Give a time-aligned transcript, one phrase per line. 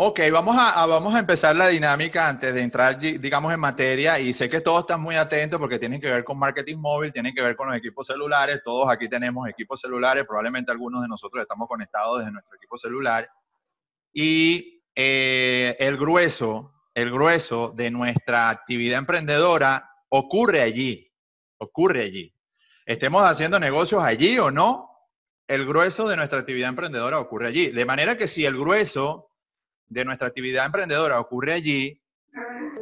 [0.00, 4.20] Ok, vamos a, vamos a empezar la dinámica antes de entrar, digamos, en materia.
[4.20, 7.34] Y sé que todos están muy atentos porque tienen que ver con marketing móvil, tienen
[7.34, 8.60] que ver con los equipos celulares.
[8.64, 13.28] Todos aquí tenemos equipos celulares, probablemente algunos de nosotros estamos conectados desde nuestro equipo celular.
[14.12, 21.12] Y eh, el grueso, el grueso de nuestra actividad emprendedora ocurre allí,
[21.56, 22.32] ocurre allí.
[22.86, 24.92] Estemos haciendo negocios allí o no,
[25.48, 27.70] el grueso de nuestra actividad emprendedora ocurre allí.
[27.70, 29.27] De manera que si el grueso
[29.88, 32.00] de nuestra actividad emprendedora ocurre allí,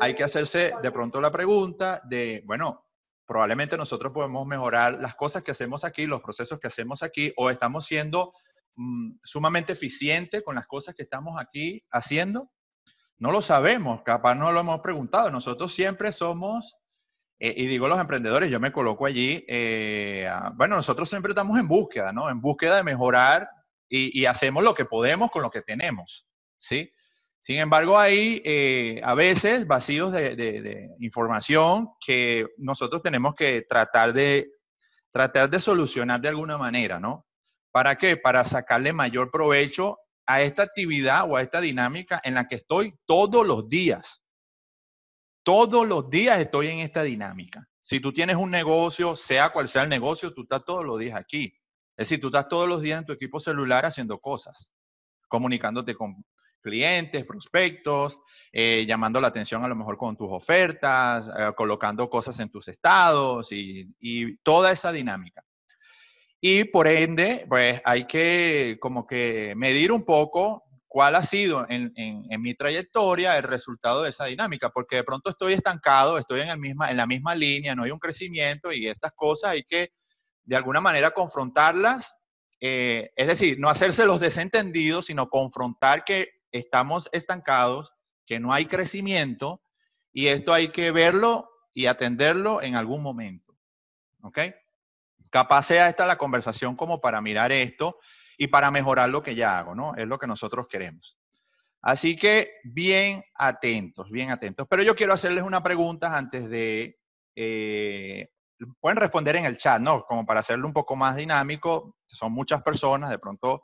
[0.00, 2.86] hay que hacerse de pronto la pregunta de, bueno,
[3.26, 7.50] probablemente nosotros podemos mejorar las cosas que hacemos aquí, los procesos que hacemos aquí, o
[7.50, 8.32] estamos siendo
[8.76, 12.50] mm, sumamente eficientes con las cosas que estamos aquí haciendo.
[13.18, 15.30] No lo sabemos, capaz no lo hemos preguntado.
[15.30, 16.76] Nosotros siempre somos,
[17.38, 21.66] eh, y digo los emprendedores, yo me coloco allí, eh, bueno, nosotros siempre estamos en
[21.66, 22.28] búsqueda, ¿no?
[22.28, 23.48] En búsqueda de mejorar
[23.88, 26.26] y, y hacemos lo que podemos con lo que tenemos,
[26.58, 26.92] ¿sí?
[27.46, 34.50] Sin embargo, hay eh, a veces vacíos de, información que nosotros tenemos que tratar de,
[35.12, 37.24] tratar de solucionar de alguna manera, ¿no?
[37.70, 38.16] ¿Para qué?
[38.16, 42.98] Para sacarle mayor provecho a esta actividad o a esta dinámica en la que estoy
[43.06, 44.24] todos los días.
[45.44, 47.64] Todos los días estoy en esta dinámica.
[47.80, 51.16] Si tú tienes un negocio, sea cual sea el negocio, tú estás todos los días
[51.16, 51.56] aquí.
[51.96, 54.72] Es decir, tú estás todos los días en tu equipo celular haciendo cosas,
[55.28, 56.24] comunicándote con
[56.60, 58.20] clientes, prospectos,
[58.52, 62.68] eh, llamando la atención a lo mejor con tus ofertas, eh, colocando cosas en tus
[62.68, 63.94] estados y,
[64.42, 65.42] toda esa dinámica.
[66.40, 71.92] Y por ende, pues hay que como que medir un poco cuál ha sido en,
[72.40, 76.58] mi trayectoria el resultado de esa dinámica, porque de pronto estoy estancado, estoy en, el
[76.58, 79.90] misma, en la misma línea, no hay un crecimiento y estas cosas hay que
[80.44, 82.14] de alguna manera confrontarlas,
[82.60, 87.94] eh, es decir, no hacerse los desentendidos, sino confrontar que estamos estancados,
[88.26, 89.62] que no hay crecimiento
[90.12, 93.56] y esto hay que verlo y atenderlo en algún momento.
[94.22, 94.38] ¿Ok?
[95.30, 97.98] Capaz sea esta la conversación como para mirar esto
[98.38, 99.94] y para mejorar lo que ya hago, ¿no?
[99.94, 101.18] Es lo que nosotros queremos.
[101.82, 104.66] Así que bien atentos, bien atentos.
[104.68, 106.98] Pero yo quiero hacerles una pregunta antes de...
[107.34, 108.30] Eh,
[108.80, 110.04] pueden responder en el chat, ¿no?
[110.04, 111.96] Como para hacerlo un poco más dinámico.
[112.06, 113.62] Son muchas personas, de pronto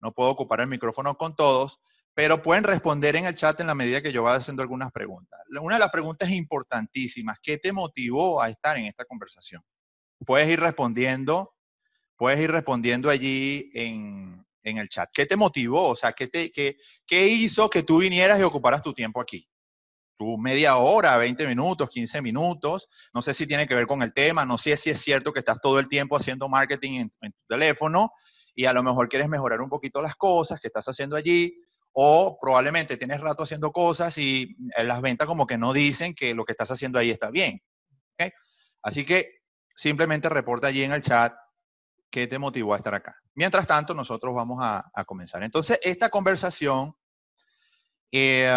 [0.00, 1.78] no puedo ocupar el micrófono con todos
[2.20, 5.40] pero pueden responder en el chat en la medida que yo vaya haciendo algunas preguntas.
[5.58, 9.62] Una de las preguntas importantísimas, ¿qué te motivó a estar en esta conversación?
[10.26, 11.54] Puedes ir respondiendo,
[12.18, 15.08] puedes ir respondiendo allí en, el chat.
[15.14, 15.88] ¿Qué te motivó?
[15.88, 16.76] O sea, ¿qué, te, qué,
[17.06, 19.48] ¿qué hizo que tú vinieras y ocuparas tu tiempo aquí?
[20.18, 22.86] Tu media hora, 20 minutos, 15 minutos.
[23.14, 25.38] No sé si tiene que ver con el tema, no sé si es cierto que
[25.38, 28.12] estás todo el tiempo haciendo marketing en, en tu teléfono
[28.54, 31.56] y a lo mejor quieres mejorar un poquito las cosas que estás haciendo allí
[32.02, 36.34] o probablemente tienes rato haciendo cosas y eh, las ventas como que no dicen que
[36.34, 37.62] lo que estás haciendo ahí está bien.
[38.82, 39.42] Así que
[39.76, 41.34] simplemente reporta allí en el chat
[42.10, 43.14] qué te motivó a estar acá.
[43.34, 45.42] Mientras tanto, nosotros vamos a, comenzar.
[45.42, 46.94] Entonces, esta conversación,
[48.10, 48.50] eh,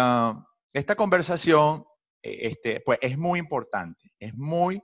[0.72, 1.84] esta conversación,
[2.22, 4.82] eh, este, pues es muy importante, es muy,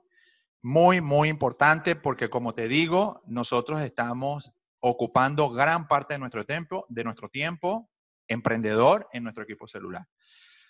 [0.60, 6.84] muy, muy importante porque como te digo, nosotros estamos ocupando gran parte de nuestro tiempo,
[6.90, 7.90] de nuestro tiempo
[8.30, 10.06] emprendedor en nuestro equipo celular.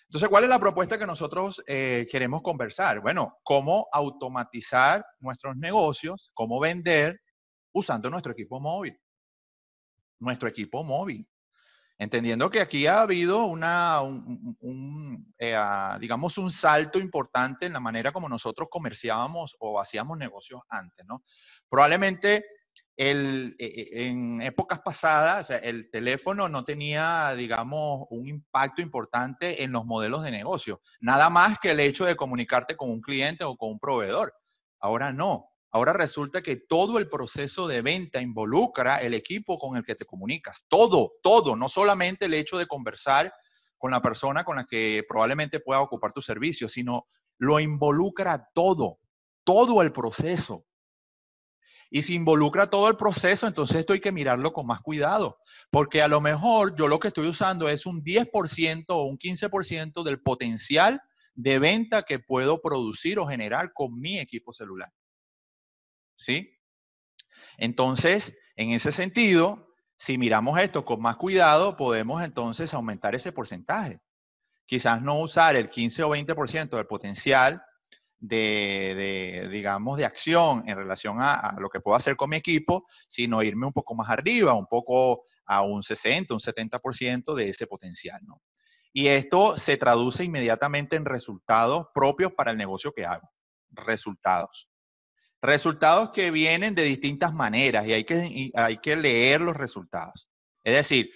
[0.07, 2.99] Entonces, ¿cuál es la propuesta que nosotros eh, queremos conversar?
[2.99, 7.21] Bueno, cómo automatizar nuestros negocios, cómo vender
[7.71, 8.99] usando nuestro equipo móvil.
[10.19, 11.25] Nuestro equipo móvil.
[11.97, 15.55] Entendiendo que aquí ha habido una, un, eh,
[15.99, 21.23] digamos, un salto importante en la manera como nosotros comerciábamos o hacíamos negocios antes, ¿no?
[21.69, 22.43] Probablemente
[23.01, 29.71] el, e, e, en épocas pasadas, el teléfono no tenía, digamos, un impacto importante en
[29.71, 30.81] los modelos de negocio.
[30.99, 34.35] Nada más que el hecho de comunicarte con un cliente o con un proveedor.
[34.79, 35.47] Ahora no.
[35.71, 40.05] Ahora resulta que todo el proceso de venta involucra el equipo con el que te
[40.05, 40.63] comunicas.
[40.67, 41.55] Todo, todo.
[41.55, 43.33] No solamente el hecho de conversar
[43.79, 47.07] con la persona con la que probablemente pueda ocupar tu servicio, sino
[47.39, 48.99] lo involucra todo,
[49.43, 50.67] todo el proceso.
[51.93, 55.39] Y si involucra todo el proceso, entonces esto hay que mirarlo con más cuidado,
[55.69, 60.01] porque a lo mejor yo lo que estoy usando es un 10% o un 15%
[60.01, 61.01] del potencial
[61.35, 64.89] de venta que puedo producir o generar con mi equipo celular.
[66.15, 66.57] ¿Sí?
[67.57, 73.99] Entonces, en ese sentido, si miramos esto con más cuidado, podemos entonces aumentar ese porcentaje.
[74.65, 77.61] Quizás no usar el 15 o 20% del potencial
[78.21, 83.41] de, digamos, de acción en relación a, lo que puedo hacer con mi equipo, sino
[83.43, 88.21] irme un poco más arriba, un poco a un 60, un 70% de ese potencial,
[88.23, 88.41] ¿no?
[88.93, 93.29] Y esto se traduce inmediatamente en resultados propios para el negocio que hago.
[93.69, 94.69] Resultados.
[95.41, 100.29] Resultados que vienen de distintas maneras y hay que, hay que leer los resultados.
[100.63, 101.09] Es decir,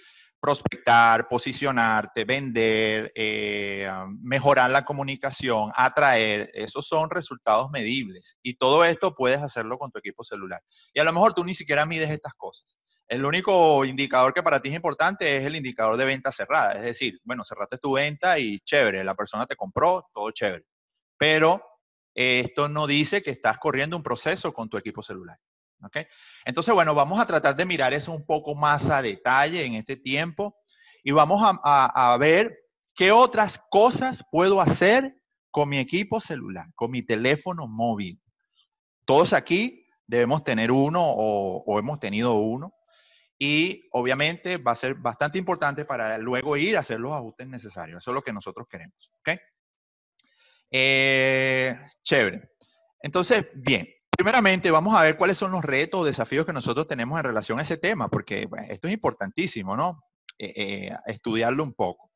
[0.46, 3.90] prospectar, posicionarte, vender, eh,
[4.22, 8.36] mejorar la comunicación, atraer, esos son resultados medibles.
[8.44, 10.62] Y todo esto puedes hacerlo con tu equipo celular.
[10.94, 12.64] Y a lo mejor tú ni siquiera mides estas cosas.
[13.08, 16.74] El único indicador que para ti es importante es el indicador de venta cerrada.
[16.74, 20.64] Es decir, bueno, cerraste tu venta y chévere, la persona te compró, todo chévere.
[21.18, 21.60] Pero
[22.14, 25.38] esto no dice que estás corriendo un proceso con tu equipo celular.
[25.82, 26.06] ¿Okay?
[26.44, 29.96] Entonces, bueno, vamos a tratar de mirar eso un poco más a detalle en este
[29.96, 30.56] tiempo
[31.02, 32.56] y vamos a, a ver
[32.94, 35.16] qué otras cosas puedo hacer
[35.50, 38.20] con mi equipo celular, con mi teléfono móvil.
[39.06, 42.74] Todos aquí debemos tener uno o, hemos tenido uno
[43.38, 48.02] y obviamente va a ser bastante importante para luego ir a hacer los ajustes necesarios.
[48.02, 49.10] Eso es lo que nosotros queremos.
[49.20, 49.38] ¿Ok?
[50.70, 52.50] Eh, chévere.
[53.00, 57.18] Entonces, bien, primeramente vamos a ver cuáles son los retos o desafíos que nosotros tenemos
[57.18, 60.02] en relación a ese tema, porque esto es importantísimo, ¿no?
[60.38, 62.10] Eh, eh, estudiarlo un poco.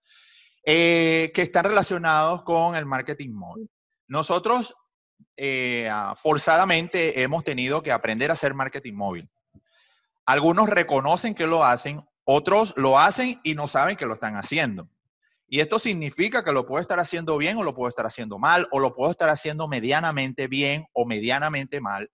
[0.63, 3.71] que están relacionados con el marketing móvil.
[4.09, 4.75] Nosotros
[6.17, 9.31] forzadamente hemos tenido que aprender a hacer marketing móvil.
[10.27, 14.89] Algunos reconocen que lo hacen, otros lo hacen y no saben que lo están haciendo.
[15.53, 18.69] Y esto significa que lo puedo estar haciendo bien o lo puedo estar haciendo mal,
[18.71, 22.09] o lo puedo estar haciendo medianamente bien o medianamente mal.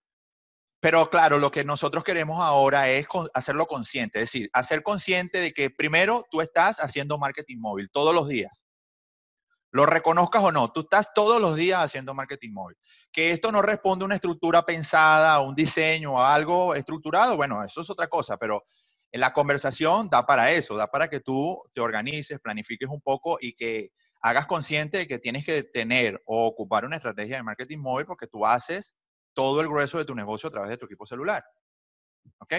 [0.80, 5.52] Pero claro, lo que nosotros queremos ahora es hacerlo consciente, es decir, hacer consciente de
[5.52, 8.64] que primero tú estás haciendo marketing móvil todos los días.
[9.70, 12.78] Lo reconozcas o no, tú estás todos los días haciendo marketing móvil.
[13.12, 17.62] Que esto no responde a una estructura pensada, a un diseño, a algo estructurado, bueno,
[17.62, 18.64] eso es otra cosa, pero
[19.16, 23.52] la conversación da para eso, da para que tú te organices, planifiques un poco y
[23.52, 28.06] que hagas consciente de que tienes que tener o ocupar una estrategia de marketing móvil
[28.06, 28.94] porque tú haces
[29.34, 31.44] todo el grueso de tu negocio a través de tu equipo celular.
[32.38, 32.54] ¿Ok?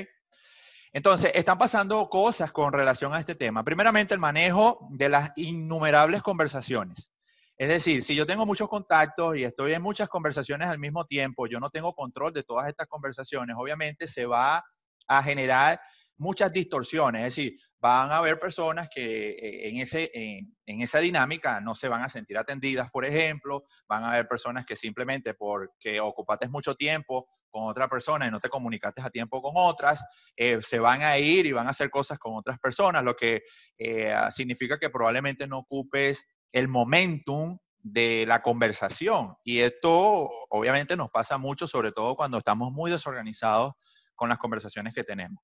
[0.94, 3.63] Entonces, están pasando cosas con relación a este tema.
[3.63, 7.12] Primeramente, el manejo de las innumerables conversaciones.
[7.57, 11.48] Es decir, si yo tengo muchos contactos y estoy en muchas conversaciones al mismo tiempo,
[11.48, 14.63] yo no tengo control de todas estas conversaciones, obviamente se va
[15.07, 15.81] a generar
[16.17, 17.21] muchas distorsiones.
[17.27, 21.87] Es decir, van a haber personas que eh, en, ese, en, esa dinámica no se
[21.87, 23.65] van a sentir atendidas, por ejemplo.
[23.87, 28.39] Van a haber personas que simplemente porque ocupaste mucho tiempo con otra persona y no
[28.39, 30.03] te comunicaste a tiempo con otras,
[30.35, 33.43] eh, se van a ir y van a hacer cosas con otras personas, lo que
[33.77, 39.35] eh, significa que probablemente no ocupes el momentum de la conversación.
[39.43, 43.73] Y esto obviamente nos pasa mucho, sobre todo cuando estamos muy desorganizados
[44.13, 45.41] con las conversaciones que tenemos.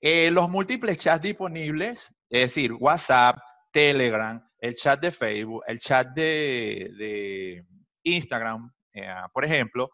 [0.00, 3.38] Eh, los múltiples chats disponibles, es decir, WhatsApp,
[3.72, 7.64] Telegram, el chat de Facebook, el chat de,
[8.02, 8.72] Instagram,
[9.32, 9.90] por ejemplo,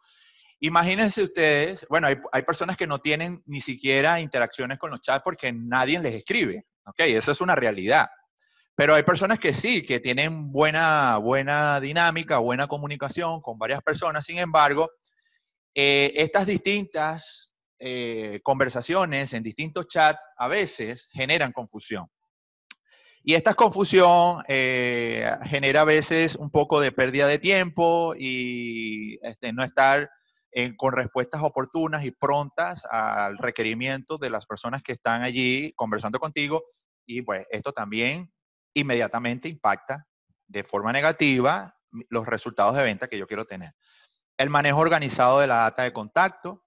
[0.60, 5.52] Imagínense ustedes, bueno, hay, personas que no tienen ni siquiera interacciones con los chats porque
[5.52, 7.00] nadie les escribe, ¿ok?
[7.00, 8.08] Eso es una realidad.
[8.74, 14.24] Pero hay personas que sí, que tienen buena, buena dinámica, buena comunicación con varias personas.
[14.24, 14.90] Sin embargo,
[15.74, 22.06] eh, estas distintas eh, conversaciones en distintos chats a veces generan confusión.
[23.22, 29.52] Y esta confusión eh, genera a veces un poco de pérdida de tiempo y este,
[29.52, 30.08] no estar
[30.78, 36.64] con respuestas oportunas y prontas al requerimiento de las personas que están allí conversando contigo.
[37.04, 38.32] Y pues esto también
[38.72, 40.06] inmediatamente impacta
[40.46, 41.74] de forma negativa
[42.10, 43.72] los resultados de venta que yo quiero tener.
[44.36, 46.65] El manejo organizado de la data de contacto.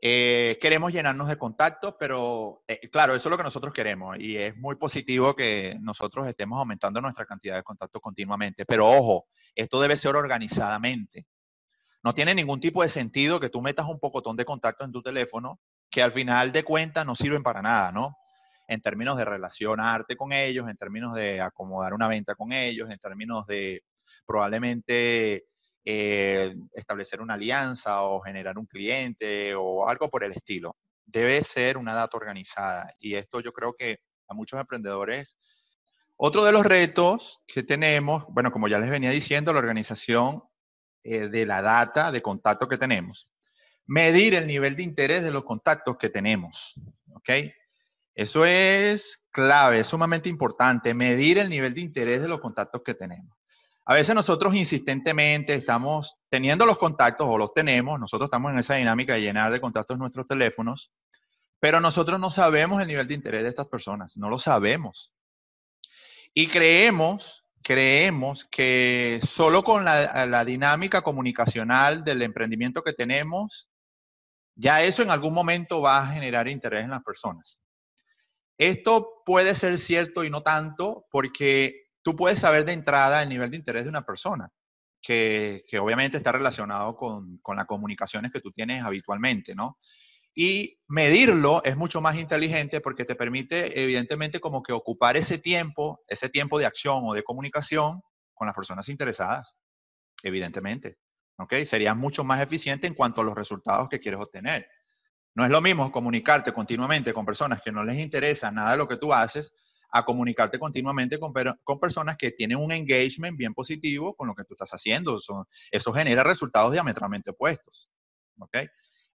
[0.00, 4.36] Eh, queremos llenarnos de contactos, pero eh, claro, eso es lo que nosotros queremos y
[4.36, 8.66] es muy positivo que nosotros estemos aumentando nuestra cantidad de contactos continuamente.
[8.66, 11.26] Pero ojo, esto debe ser organizadamente.
[12.02, 15.02] No tiene ningún tipo de sentido que tú metas un pocotón de contactos en tu
[15.02, 15.60] teléfono
[15.90, 18.14] que al final de cuentas no sirven para nada, ¿no?
[18.68, 22.98] En términos de relacionarte con ellos, en términos de acomodar una venta con ellos, en
[22.98, 23.82] términos de
[24.26, 25.46] probablemente
[25.88, 30.76] eh, establecer una alianza o generar un cliente o algo por el estilo.
[31.04, 35.36] Debe ser una data organizada y esto yo creo que a muchos emprendedores
[36.16, 40.42] otro de los retos que tenemos, bueno, como ya les venía diciendo, la organización
[41.04, 43.28] eh, de la data de contacto que tenemos.
[43.86, 46.74] Medir el nivel de interés de los contactos que tenemos.
[47.12, 47.30] ¿Ok?
[48.14, 52.94] Eso es clave, es sumamente importante, medir el nivel de interés de los contactos que
[52.94, 53.36] tenemos.
[53.88, 58.74] A veces nosotros insistentemente estamos teniendo los contactos o los tenemos, nosotros estamos en esa
[58.74, 60.90] dinámica de llenar de contactos nuestros teléfonos,
[61.60, 65.12] pero nosotros no sabemos el nivel de interés de estas personas, no lo sabemos.
[66.34, 73.68] Y creemos, creemos que solo con la, la dinámica comunicacional del emprendimiento que tenemos,
[74.56, 77.60] ya eso en algún momento va a generar interés en las personas.
[78.58, 83.50] Esto puede ser cierto y no tanto porque tú puedes saber de entrada el nivel
[83.50, 84.48] de interés de una persona,
[85.02, 89.76] que, obviamente está relacionado con, con, las comunicaciones que tú tienes habitualmente, ¿no?
[90.32, 96.04] Y medirlo es mucho más inteligente porque te permite, evidentemente, como que ocupar ese tiempo,
[96.06, 98.00] ese tiempo de acción o de comunicación
[98.34, 99.56] con las personas interesadas,
[100.22, 100.98] evidentemente.
[101.38, 101.54] ¿Ok?
[101.64, 104.68] Sería mucho más eficiente en cuanto a los resultados que quieres obtener.
[105.34, 108.86] No es lo mismo comunicarte continuamente con personas que no les interesa nada de lo
[108.86, 109.52] que tú haces
[109.90, 111.32] a comunicarte continuamente con,
[111.80, 115.18] personas que tienen un engagement bien positivo con lo que tú estás haciendo.
[115.70, 117.88] Eso, genera resultados diametralmente opuestos.
[118.38, 118.56] ¿Ok?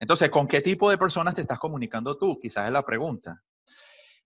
[0.00, 2.38] Entonces, ¿con qué tipo de personas te estás comunicando tú?
[2.40, 3.42] Quizás es la pregunta.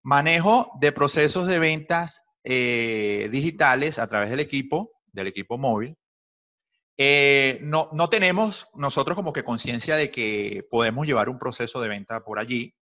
[0.03, 5.97] Manejo de procesos de ventas eh, digitales a través del equipo, del equipo móvil.
[6.97, 11.89] Eh, no, no tenemos nosotros como que conciencia de que podemos llevar un proceso de
[11.89, 12.75] venta por allí,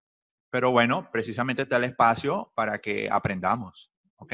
[0.54, 4.34] pero bueno, precisamente está el espacio para que aprendamos, ¿ok?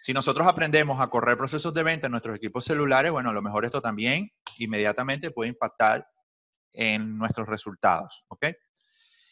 [0.00, 3.40] Si nosotros aprendemos a correr procesos de venta en nuestros equipos celulares, bueno, a lo
[3.40, 6.08] mejor esto también inmediatamente puede impactar
[6.72, 8.46] en nuestros resultados, ¿ok?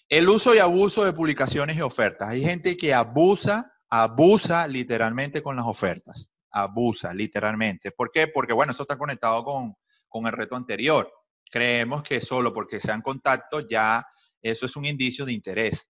[0.09, 2.29] El uso y abuso de publicaciones y ofertas.
[2.29, 7.91] Hay gente que abusa, abusa literalmente con las ofertas abusa, literalmente.
[7.91, 8.29] ¿Por qué?
[8.29, 9.75] Porque, bueno, eso está conectado con,
[10.07, 11.13] con el reto anterior.
[11.51, 14.07] Creemos que solo porque sean contactos ya
[14.43, 15.89] eso es un indicio de interés,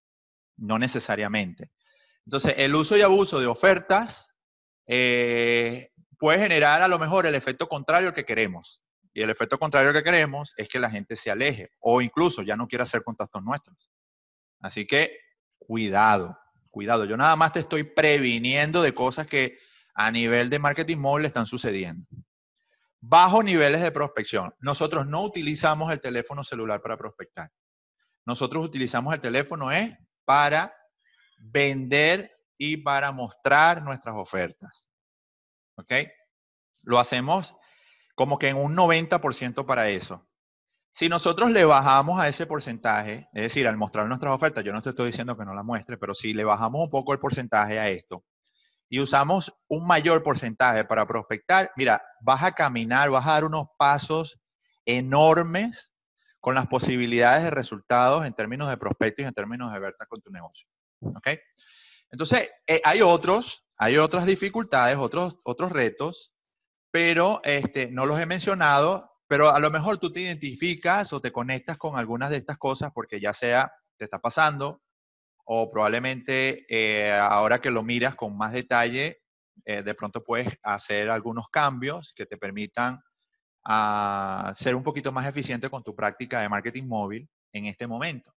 [0.63, 1.71] no necesariamente.
[2.25, 4.33] Entonces, el uso y abuso de ofertas
[4.87, 8.81] eh, puede generar a lo mejor el efecto contrario al que queremos.
[9.13, 12.57] Y el efecto contrario que queremos es que la gente se aleje o incluso ya
[12.57, 13.91] no quiera hacer contactos nuestros.
[14.61, 15.19] Así que
[15.59, 16.39] cuidado,
[16.71, 17.05] cuidado.
[17.05, 19.59] Yo nada más te estoy previniendo de cosas que
[19.95, 22.07] a nivel de marketing móvil están sucediendo.
[23.01, 24.55] Bajos niveles de prospección.
[24.61, 27.51] Nosotros no utilizamos el teléfono celular para prospectar.
[28.25, 29.93] Nosotros utilizamos el teléfono es
[30.25, 30.75] para
[31.39, 34.89] vender y para mostrar nuestras ofertas.
[35.77, 35.93] ¿Ok?
[36.83, 37.55] Lo hacemos
[38.15, 40.29] como que en un 90% para eso.
[40.95, 44.83] Si nosotros le bajamos a ese porcentaje, es decir, al mostrar nuestras ofertas, yo no
[44.83, 47.79] te estoy diciendo que no la muestre, pero si le bajamos un poco el porcentaje
[47.79, 48.25] a esto,
[48.91, 53.69] y usamos un mayor porcentaje para prospectar, mira, vas a caminar, vas a dar unos
[53.79, 54.39] pasos
[54.85, 55.92] enormes
[56.43, 60.21] con las posibilidades de resultados en términos de prospecto y en términos de venta con
[60.21, 60.67] tu negocio.
[61.01, 61.29] ¿Ok?
[62.11, 66.35] Entonces, eh, hay otros, hay otras dificultades, otros, otros retos,
[66.91, 71.31] pero este, no los he mencionado, pero a lo mejor tú te identificas o te
[71.31, 74.83] conectas con algunas de estas cosas porque ya sea te está pasando
[75.45, 79.23] o probablemente eh, ahora que lo miras con más detalle,
[79.65, 83.01] eh, de pronto puedes hacer algunos cambios que te permitan
[83.65, 88.35] ah, ser un poquito más eficiente con tu práctica de marketing móvil en este momento.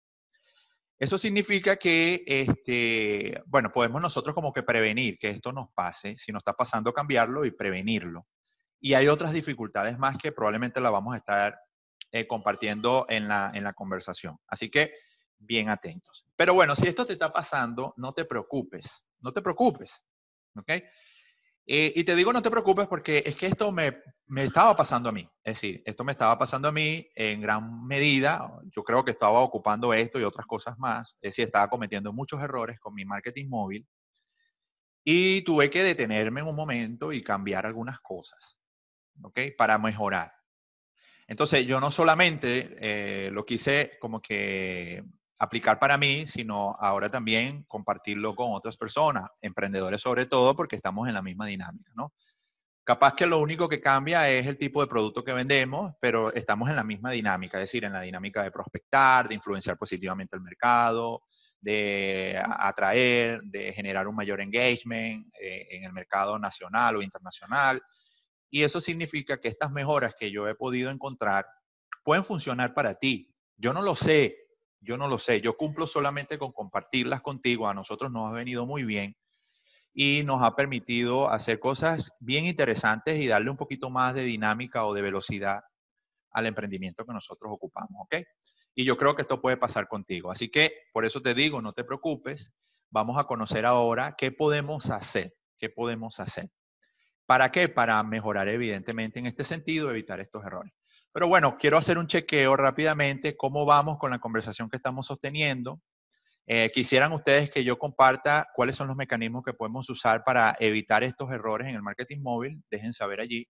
[0.98, 6.32] Eso significa que, este, bueno, podemos nosotros como que prevenir que esto nos pase, si
[6.32, 8.26] nos está pasando cambiarlo y prevenirlo.
[8.80, 11.60] Y hay otras dificultades más que probablemente la vamos a estar
[12.12, 14.38] eh, compartiendo en la, en la conversación.
[14.48, 14.94] Así que
[15.38, 16.26] bien atentos.
[16.36, 20.02] Pero bueno, si esto te está pasando, no te preocupes, no te preocupes,
[20.56, 20.72] ¿ok?
[21.68, 25.10] Eh, y te digo no te preocupes porque es que esto me, me, estaba pasando
[25.10, 25.28] a mí.
[25.44, 28.60] Es decir, esto me estaba pasando a mí en gran medida.
[28.66, 31.18] Yo creo que estaba ocupando esto y otras cosas más.
[31.22, 33.88] Es decir, estaba cometiendo muchos errores con mi marketing móvil.
[35.04, 38.58] Y tuve que detenerme en un momento y cambiar algunas cosas,
[39.22, 39.40] ¿ok?
[39.58, 40.32] Para mejorar.
[41.28, 45.04] Entonces, yo no solamente eh, lo quise como que
[45.38, 51.08] aplicar para mí, sino ahora también compartirlo con otras personas, emprendedores sobre todo, porque estamos
[51.08, 52.14] en la misma dinámica, ¿no?
[52.86, 56.70] Capaz que lo único que cambia es el tipo de producto que vendemos, pero estamos
[56.70, 60.44] en la misma dinámica, es decir, en la dinámica de prospectar, de influenciar positivamente el
[60.44, 61.24] mercado,
[61.60, 67.82] de atraer, de generar un mayor engagement eh, en el mercado nacional o internacional.
[68.52, 71.48] Y eso significa que estas mejoras que yo he podido encontrar
[72.04, 73.34] pueden funcionar para ti.
[73.58, 74.45] Yo no lo sé,
[74.80, 78.66] yo no lo sé, yo cumplo solamente con compartirlas contigo, a nosotros nos ha venido
[78.66, 79.16] muy bien
[79.94, 84.86] y nos ha permitido hacer cosas bien interesantes y darle un poquito más de dinámica
[84.86, 85.62] o de velocidad
[86.32, 88.18] al emprendimiento que nosotros ocupamos, ¿ok?
[88.76, 90.32] Y yo creo que esto puede pasar contigo.
[90.32, 92.52] Así que por eso te digo, no te preocupes,
[92.90, 96.50] vamos a conocer ahora qué podemos hacer, qué podemos hacer.
[97.26, 97.70] ¿Para qué?
[97.70, 100.74] Para mejorar evidentemente en este sentido, evitar estos errores.
[101.16, 105.82] Pero bueno, quiero hacer un chequeo rápidamente, cómo vamos con la conversación que estamos sosteniendo.
[106.46, 111.04] Eh, quisieran ustedes que yo comparta cuáles son los mecanismos que podemos usar para evitar
[111.04, 113.48] estos errores en el marketing móvil, dejen saber allí.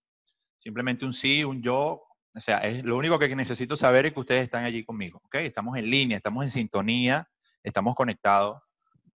[0.60, 2.04] Simplemente un sí, un yo.
[2.36, 5.20] O sea, es lo único que necesito saber es que ustedes están allí conmigo.
[5.26, 5.38] ¿ok?
[5.38, 7.28] Estamos en línea, estamos en sintonía,
[7.64, 8.62] estamos conectados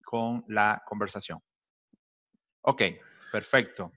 [0.03, 1.39] con la conversación.
[2.63, 2.83] Ok,
[3.31, 3.93] perfecto.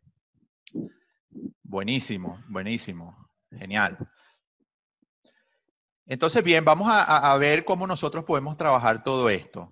[1.63, 3.15] Buenísimo, buenísimo.
[3.49, 3.97] Genial.
[6.05, 9.71] Entonces, bien, vamos a, ver cómo nosotros podemos trabajar todo esto.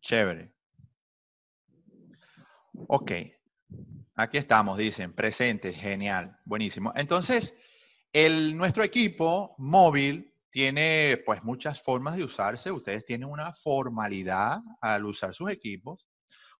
[0.00, 0.52] Chévere.
[2.88, 3.12] Ok.
[4.14, 6.92] Aquí estamos, dicen, presente, genial, buenísimo.
[6.94, 7.54] Entonces,
[8.12, 12.70] el, nuestro equipo móvil tiene pues muchas formas de usarse.
[12.70, 16.06] Ustedes tienen una formalidad al usar sus equipos.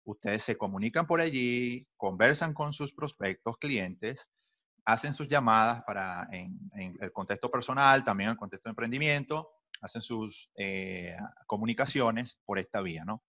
[0.03, 4.29] Ustedes se comunican por allí, conversan con sus prospectos, clientes,
[4.85, 9.51] hacen sus llamadas para en, el contexto personal, también en el contexto de emprendimiento,
[9.81, 11.15] hacen sus eh,
[11.47, 13.23] comunicaciones por esta vía, ¿no?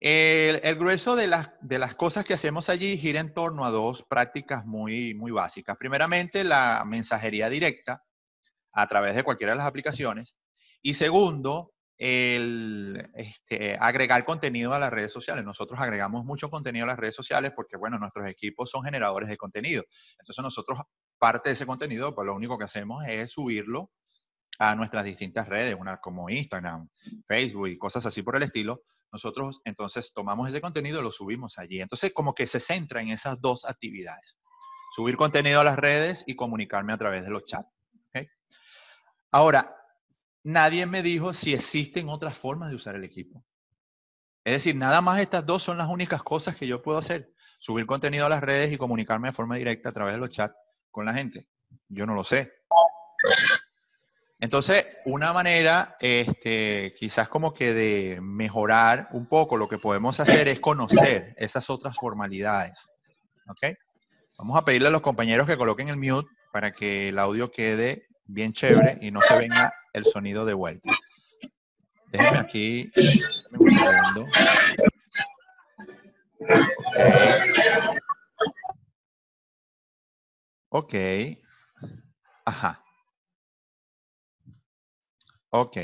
[0.00, 4.04] El, grueso de las, de las, cosas que hacemos allí gira en torno a dos
[4.08, 5.76] prácticas muy, muy básicas.
[5.76, 8.04] Primeramente, la mensajería directa
[8.72, 10.38] a través de cualquiera de las aplicaciones.
[10.82, 15.44] Y segundo, el este, agregar contenido a las redes sociales.
[15.44, 19.36] Nosotros agregamos mucho contenido a las redes sociales porque, bueno, nuestros equipos son generadores de
[19.36, 19.84] contenido.
[20.20, 20.80] Entonces nosotros,
[21.18, 23.90] parte de ese contenido, pues lo único que hacemos es subirlo
[24.60, 26.88] a nuestras distintas redes, una como Instagram,
[27.26, 28.82] Facebook y cosas así por el estilo.
[29.12, 31.80] Nosotros entonces tomamos ese contenido y lo subimos allí.
[31.80, 34.38] Entonces como que se centra en esas dos actividades.
[34.94, 37.68] Subir contenido a las redes y comunicarme a través de los chats.
[39.30, 39.77] Ahora,
[40.48, 43.44] nadie me dijo si existen otras formas de usar el equipo.
[44.44, 47.34] Es decir, nada más estas dos son las únicas cosas que yo puedo hacer.
[47.58, 50.56] Subir contenido a las redes y comunicarme de forma directa a través de los chats
[50.90, 51.48] con la gente.
[51.88, 52.50] Yo no lo sé.
[54.40, 60.48] Entonces, una manera, este, quizás como que de mejorar un poco lo que podemos hacer
[60.48, 62.88] es conocer esas otras formalidades.
[63.48, 63.76] ¿Ok?
[64.38, 68.06] Vamos a pedirle a los compañeros que coloquen el mute para que el audio quede
[68.24, 70.90] bien chévere y no se venga el sonido de vuelta.
[72.10, 72.90] Déjenme aquí.
[80.70, 80.94] Ok.
[82.44, 82.82] Ajá.
[85.50, 85.76] Ok.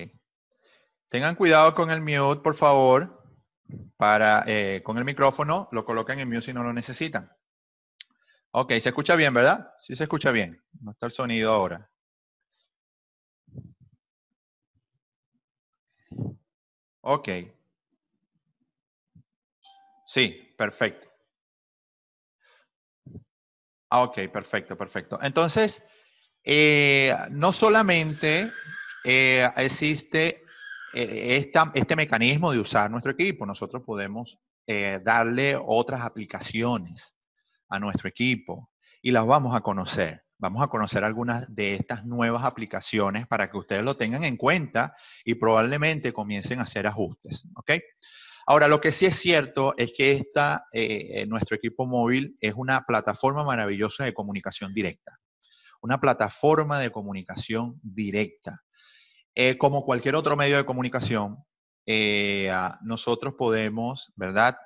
[1.08, 3.22] Tengan cuidado con el mute, por favor.
[3.96, 7.30] Para, eh, con el micrófono, lo colocan en mute si no lo necesitan.
[8.50, 9.70] Ok, se escucha bien, ¿verdad?
[9.78, 10.62] Sí se escucha bien.
[10.80, 11.90] No está el sonido ahora.
[17.06, 17.28] Ok.
[20.04, 21.08] Sí, perfecto.
[23.90, 25.18] Ah, ok, perfecto, perfecto.
[25.22, 25.82] Entonces,
[26.42, 28.52] eh, no solamente
[29.04, 30.42] eh, existe
[30.94, 34.38] eh, este mecanismo de usar nuestro equipo, nosotros podemos
[35.02, 37.14] darle otras aplicaciones
[37.68, 38.70] a nuestro equipo
[39.02, 40.23] y las vamos a conocer.
[40.38, 44.94] Vamos a conocer algunas de estas nuevas aplicaciones para que ustedes lo tengan en cuenta
[45.24, 47.46] y probablemente comiencen a hacer ajustes.
[47.56, 47.72] ¿ok?
[48.46, 52.52] Ahora, lo que sí es cierto es que esta, eh, eh, nuestro equipo móvil es
[52.54, 55.18] una plataforma maravillosa de comunicación directa.
[55.80, 58.62] Una plataforma de comunicación directa.
[59.34, 61.38] Eh, como cualquier otro medio de comunicación,
[62.82, 64.56] nosotros podemos, ¿verdad?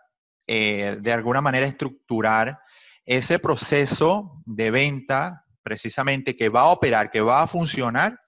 [0.47, 2.61] de alguna manera estructurar
[3.05, 8.19] ese proceso de venta precisamente que va a operar, que va a funcionar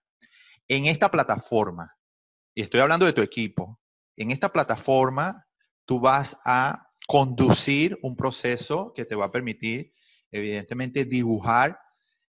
[0.68, 1.90] en esta plataforma.
[2.54, 3.80] Y estoy hablando de tu equipo.
[4.14, 5.46] En esta plataforma
[5.86, 9.94] tú vas a conducir un proceso que te va a permitir,
[10.30, 11.78] evidentemente, dibujar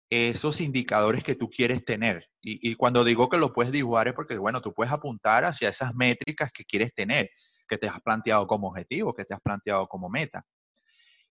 [0.09, 2.29] esos indicadores que tú quieres tener.
[2.41, 5.93] Y, cuando digo que lo puedes dibujar es porque, bueno, tú puedes apuntar hacia esas
[5.95, 7.29] métricas que quieres tener,
[7.69, 10.45] que te has planteado como objetivo, que te has planteado como meta.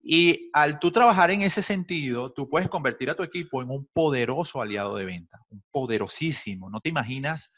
[0.05, 3.87] Y al tú trabajar en ese sentido, tú puedes convertir a tu equipo en un
[3.93, 6.69] poderoso aliado de venta, un poderosísimo.
[6.69, 7.49] No te imaginas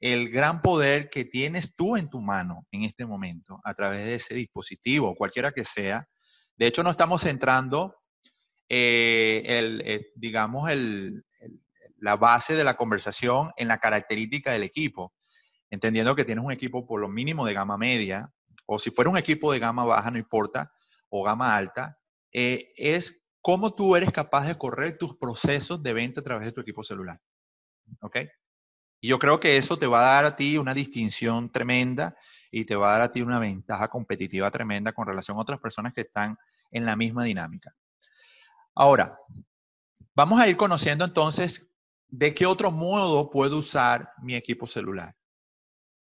[0.00, 4.16] el gran poder que tienes tú en tu mano en este momento a través de
[4.16, 6.04] ese dispositivo, cualquiera que sea.
[6.56, 7.94] De hecho, no estamos centrando,
[8.68, 10.68] eh, el, digamos,
[11.98, 15.14] la base de la conversación en la característica del equipo,
[15.70, 18.32] entendiendo que tienes un equipo por lo mínimo de gama media,
[18.66, 20.72] o si fuera un equipo de gama baja, no importa,
[21.08, 21.98] o gama alta,
[22.32, 26.52] eh, es cómo tú eres capaz de correr tus procesos de venta a través de
[26.52, 27.20] tu equipo celular.
[28.00, 28.18] ¿Ok?
[29.00, 32.16] Y yo creo que eso te va a dar a ti una distinción tremenda
[32.50, 35.60] y te va a dar a ti una ventaja competitiva tremenda con relación a otras
[35.60, 36.36] personas que están
[36.70, 37.74] en la misma dinámica.
[38.74, 39.18] Ahora,
[40.14, 41.70] vamos a ir conociendo entonces
[42.08, 45.14] de qué otro modo puedo usar mi equipo celular.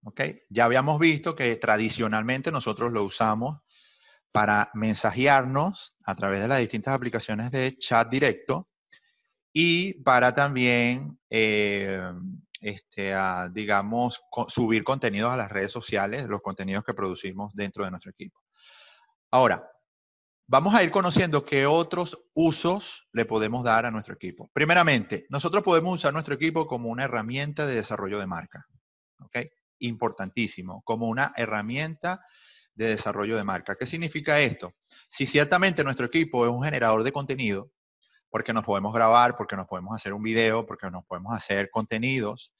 [0.03, 0.21] ¿ok?
[0.49, 3.61] Ya habíamos visto que tradicionalmente nosotros lo usamos
[4.31, 8.69] para mensajearnos a través de las distintas aplicaciones de chat directo
[9.53, 12.01] y para también, eh,
[12.61, 13.13] este,
[13.51, 18.39] digamos, subir contenidos a las redes sociales, los contenidos que producimos dentro de nuestro equipo.
[19.31, 19.69] Ahora,
[20.47, 24.49] vamos a ir conociendo qué otros usos le podemos dar a nuestro equipo.
[24.53, 28.65] Primeramente, nosotros podemos usar nuestro equipo como una herramienta de desarrollo de marca.
[29.19, 29.37] ¿Ok?
[29.79, 32.21] Importantísimo, como una herramienta
[32.73, 33.75] de desarrollo de marca.
[33.75, 34.73] ¿Qué significa esto?
[35.09, 37.71] Si ciertamente nuestro equipo es un generador de contenido,
[38.29, 42.53] porque nos podemos grabar, porque nos podemos hacer un video, porque nos podemos hacer contenidos,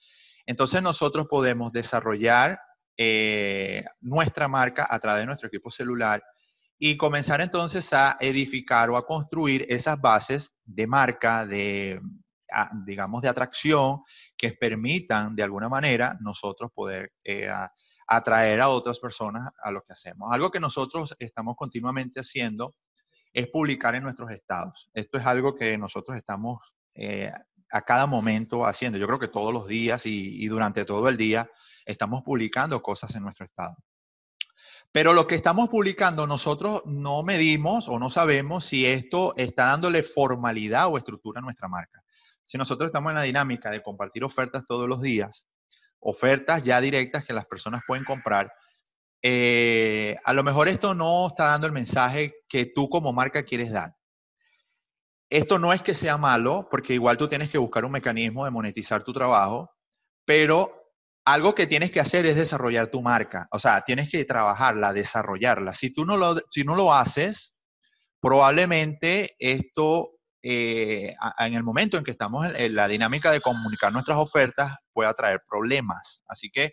[0.46, 2.60] entonces nosotros podemos desarrollar
[2.98, 6.22] eh, nuestra marca a través de nuestro equipo celular
[6.78, 12.02] y comenzar entonces a edificar o a construir esas bases de marca, de,
[12.86, 14.02] digamos, de atracción
[14.36, 17.50] que permitan de alguna manera nosotros poder eh,
[18.12, 20.34] atraer a otras personas a lo que hacemos.
[20.34, 22.76] Algo que nosotros estamos continuamente haciendo
[23.32, 24.90] es publicar en nuestros estados.
[24.94, 27.32] Esto es algo que nosotros estamos eh,
[27.72, 28.98] a cada momento haciendo.
[28.98, 31.50] Yo creo que todos los días y, durante todo el día
[31.86, 33.78] estamos publicando cosas en nuestro estado.
[34.92, 40.04] Pero lo que estamos publicando nosotros no medimos o no sabemos si esto está dándole
[40.04, 42.04] formalidad o estructura a nuestra marca.
[42.44, 45.48] Si nosotros estamos en la dinámica de compartir ofertas todos los días,
[46.02, 48.52] ofertas ya directas que las personas pueden comprar,
[49.24, 53.72] eh, a lo mejor esto no está dando el mensaje que tú como marca quieres
[53.72, 53.96] dar.
[55.30, 58.52] Esto no es que sea malo, porque igual tú tienes que buscar un mecanismo de
[58.52, 59.72] monetizar tu trabajo,
[60.26, 60.82] pero
[61.26, 63.48] algo que tienes que hacer es desarrollar tu marca.
[63.52, 65.74] O sea, tienes que trabajarla, desarrollarla.
[65.74, 67.56] Si tú no lo, si no lo haces,
[68.20, 70.12] probablemente esto,
[70.44, 75.14] eh, en el momento en que estamos en la dinámica de comunicar nuestras ofertas, pueda
[75.14, 76.22] traer problemas.
[76.28, 76.72] Así que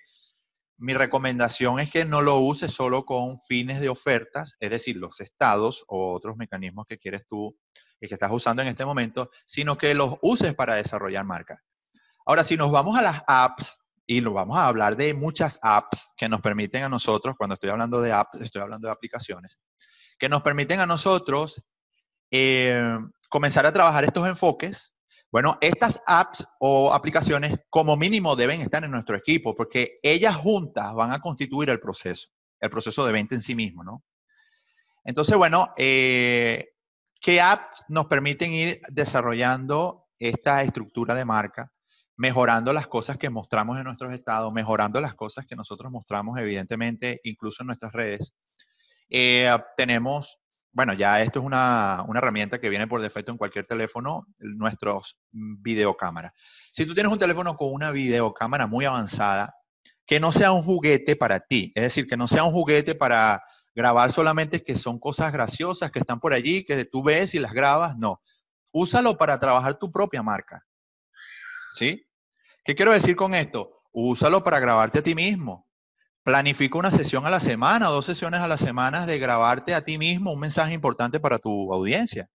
[0.78, 5.20] mi recomendación es que no lo uses solo con fines de ofertas, es decir, los
[5.20, 7.57] estados o otros mecanismos que quieres tú
[8.00, 11.62] y que estás usando en este momento, sino que los uses para desarrollar marca.
[12.24, 13.78] Ahora, si nos vamos a las apps,
[14.11, 17.68] y lo vamos a hablar de muchas apps que nos permiten a nosotros, cuando estoy
[17.68, 19.61] hablando de apps, estoy hablando de aplicaciones,
[20.18, 21.62] que nos permiten a nosotros
[22.31, 24.95] eh, comenzar a trabajar estos enfoques
[25.31, 30.95] bueno, estas apps o aplicaciones como mínimo deben estar en nuestro equipo porque ellas juntas
[30.95, 32.29] van a constituir el proceso,
[32.61, 34.05] el proceso de venta en sí mismo, ¿no?
[35.05, 36.71] Entonces, bueno, eh,
[37.21, 41.71] ¿qué apps nos permiten ir desarrollando esta estructura de marca,
[42.17, 47.21] mejorando las cosas que mostramos en nuestros estados, mejorando las cosas que nosotros mostramos, evidentemente,
[47.25, 48.35] incluso en nuestras redes?
[49.11, 50.38] Eh, tenemos
[50.79, 56.33] bueno, ya esto es una, herramienta que viene por defecto en cualquier teléfono, nuestros videocámaras.
[56.73, 59.57] Si tú tienes un teléfono con una videocámara muy avanzada,
[60.07, 63.43] que no sea un juguete para ti, es decir, que no sea un juguete para
[63.75, 67.53] grabar solamente que son cosas graciosas que están por allí, que tú ves y las
[67.53, 68.23] grabas, no.
[68.71, 70.64] Úsalo para trabajar tu propia marca.
[71.73, 72.07] ¿Sí?
[72.62, 73.83] ¿Qué quiero decir con esto?
[73.91, 75.67] Úsalo para grabarte a ti mismo.
[76.29, 79.83] Planifica una sesión a la semana o dos sesiones a la semana de grabarte a
[79.83, 82.29] ti mismo un mensaje importante para tu audiencia,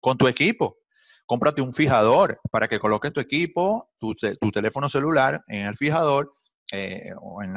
[0.00, 0.78] con tu equipo.
[1.26, 4.14] Cómprate un fijador para que coloques tu equipo, tu,
[4.50, 6.34] teléfono celular en el fijador
[6.72, 7.54] eh, o, en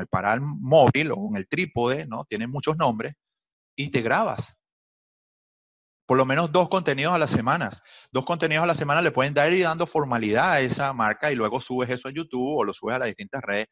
[0.00, 2.24] el paral móvil o en el trípode, ¿no?
[2.24, 3.14] Tienen muchos nombres,
[3.76, 4.56] y te grabas.
[6.04, 7.70] Por lo menos dos contenidos a la semana.
[8.10, 11.36] Dos contenidos a la semana le pueden dar y dando formalidad a esa marca y
[11.36, 13.68] luego subes eso a YouTube o lo subes a las distintas redes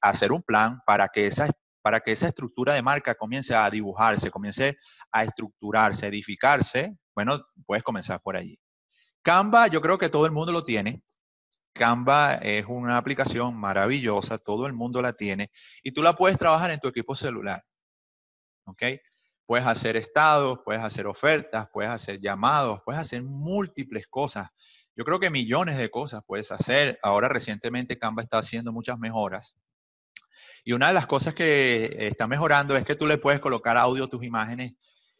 [0.00, 1.48] hacer un plan para que esa,
[1.82, 4.78] para que esa estructura de marca comience a dibujarse, comience
[5.12, 8.58] a estructurarse, a edificarse, bueno, puedes comenzar por allí.
[9.22, 11.02] Canva, yo creo que todo el mundo lo tiene.
[11.72, 15.50] Canva es una aplicación maravillosa, todo el mundo la tiene
[15.82, 17.62] y tú la puedes trabajar en tu equipo celular.
[18.64, 18.82] ¿Ok?
[19.46, 24.48] Puedes hacer estados, puedes hacer ofertas, puedes hacer llamados, puedes hacer múltiples cosas.
[24.96, 26.98] Yo creo que millones de cosas puedes hacer.
[27.02, 29.56] Ahora recientemente Canva está haciendo muchas mejoras
[30.64, 34.04] y una de las cosas que está mejorando es que tú le puedes colocar audio
[34.04, 34.74] a tus imágenes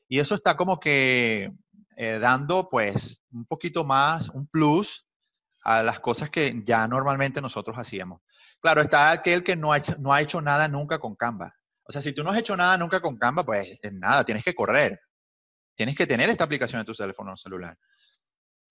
[0.09, 1.53] y eso está como que
[1.97, 5.07] eh, dando pues un poquito más, un plus
[5.63, 8.21] a las cosas que ya normalmente nosotros hacíamos.
[8.61, 9.79] Claro, está aquel que no ha,
[10.21, 11.55] hecho, nada nunca con Canva.
[11.85, 14.43] O sea, si tú no has hecho nada nunca con Canva, pues eh, nada, tienes
[14.45, 15.01] que correr.
[15.75, 17.77] Tienes que tener esta aplicación en tu teléfono celular.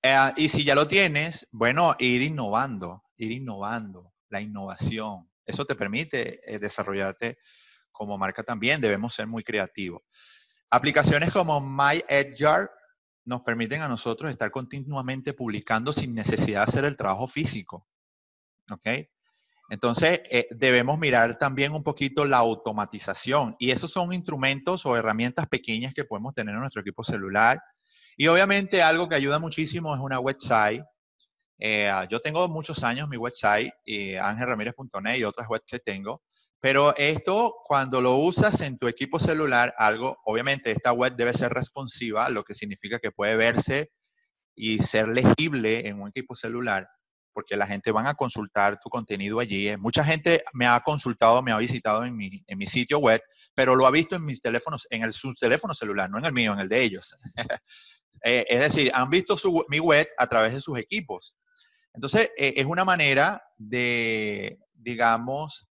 [0.01, 5.28] Eh, y si ya lo tienes, bueno, ir innovando, ir innovando, la innovación.
[5.49, 7.39] Eso te permite eh, desarrollarte
[7.91, 8.79] como marca también.
[8.79, 10.01] Debemos ser muy creativos.
[10.69, 12.69] Aplicaciones como MyEdgear
[13.25, 17.87] nos permiten a nosotros estar continuamente publicando sin necesidad de hacer el trabajo físico.
[18.71, 18.87] ¿Ok?
[19.69, 23.55] Entonces, eh, debemos mirar también un poquito la automatización.
[23.59, 27.61] Y esos son instrumentos o herramientas pequeñas que podemos tener en nuestro equipo celular.
[28.17, 30.83] Y obviamente algo que ayuda muchísimo es una website.
[31.59, 36.23] Eh, yo tengo muchos años mi website, eh, angelramirez.net y otras webs que tengo.
[36.61, 41.51] Pero esto, cuando lo usas en tu equipo celular, algo, obviamente esta web debe ser
[41.53, 43.91] responsiva, lo que significa que puede verse
[44.55, 46.87] y ser legible en un equipo celular
[47.39, 49.75] porque la gente van a consultar tu contenido allí.
[49.77, 53.21] Mucha gente me ha consultado, me ha visitado en mi, sitio web,
[53.55, 56.33] pero lo ha visto en mis teléfonos, en el, su teléfono celular, no en el
[56.33, 57.15] mío, en el de ellos.
[58.21, 59.37] Eh, es decir, han visto
[59.69, 61.33] mi web a través de sus equipos.
[61.93, 65.67] Entonces, eh, es una manera de, digamos,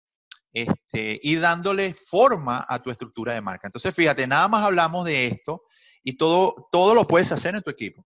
[0.54, 3.67] este, ir dándole forma a tu estructura de marca.
[3.67, 5.63] Entonces, fíjate, nada más hablamos de esto
[6.04, 8.06] y todo, todo lo puedes hacer en tu equipo.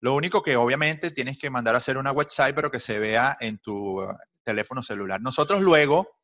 [0.00, 3.36] Lo único que obviamente tienes que mandar a hacer una website, pero que se vea
[3.40, 5.20] en tu uh, teléfono celular.
[5.20, 6.18] Nosotros luego,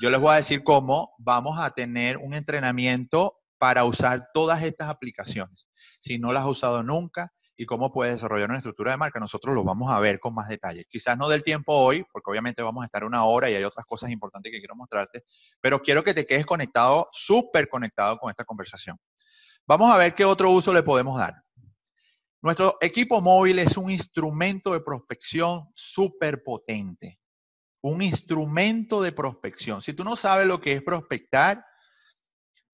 [0.00, 4.88] yo les voy a decir cómo vamos a tener un entrenamiento para usar todas estas
[4.88, 5.68] aplicaciones.
[5.98, 9.54] Si no las has usado nunca y cómo puedes desarrollar una estructura de marca, nosotros
[9.54, 10.84] lo vamos a ver con más detalle.
[10.88, 13.86] Quizás no del tiempo hoy, porque obviamente vamos a estar una hora y hay otras
[13.86, 15.24] cosas importantes que quiero mostrarte,
[15.60, 18.98] pero quiero que te quedes conectado, súper conectado con esta conversación.
[19.66, 21.34] Vamos a ver qué otro uso le podemos dar.
[22.42, 27.18] Nuestro equipo móvil es un instrumento de prospección súper potente.
[27.80, 29.80] Un instrumento de prospección.
[29.80, 31.64] Si tú no sabes lo que es prospectar,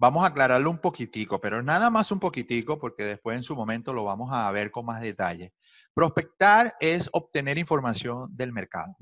[0.02, 3.92] vamos a aclararlo un poquitico, pero nada más un poquitico porque después en su momento
[3.92, 5.52] lo vamos a ver con más detalle.
[5.94, 8.96] Prospectar es obtener información del mercado.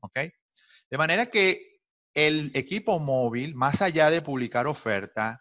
[0.00, 0.16] ¿Ok?
[0.88, 1.80] De manera que
[2.14, 5.40] el equipo móvil, más allá de publicar oferta,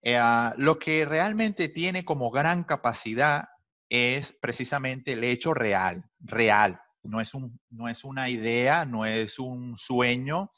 [0.00, 0.20] eh,
[0.58, 3.48] lo que realmente tiene como gran capacidad
[3.88, 6.80] es precisamente el hecho real, real.
[7.02, 10.52] No es, un, no es una idea, no es un sueño,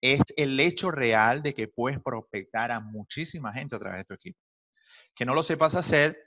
[0.00, 4.14] es el hecho real de que puedes prospectar a muchísima gente a través de tu
[4.14, 4.38] equipo.
[5.14, 6.18] Que no lo sepas hacer,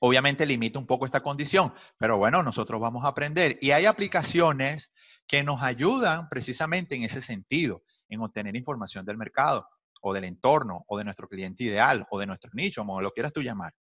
[0.00, 3.56] obviamente limita un poco esta condición, pero bueno, nosotros vamos a aprender.
[3.60, 4.90] Y hay aplicaciones
[5.26, 9.66] que nos ayudan precisamente en ese sentido, en obtener información del mercado
[10.02, 13.32] o del entorno o de nuestro cliente ideal o de nuestro nicho, como lo quieras
[13.32, 13.72] tú llamar.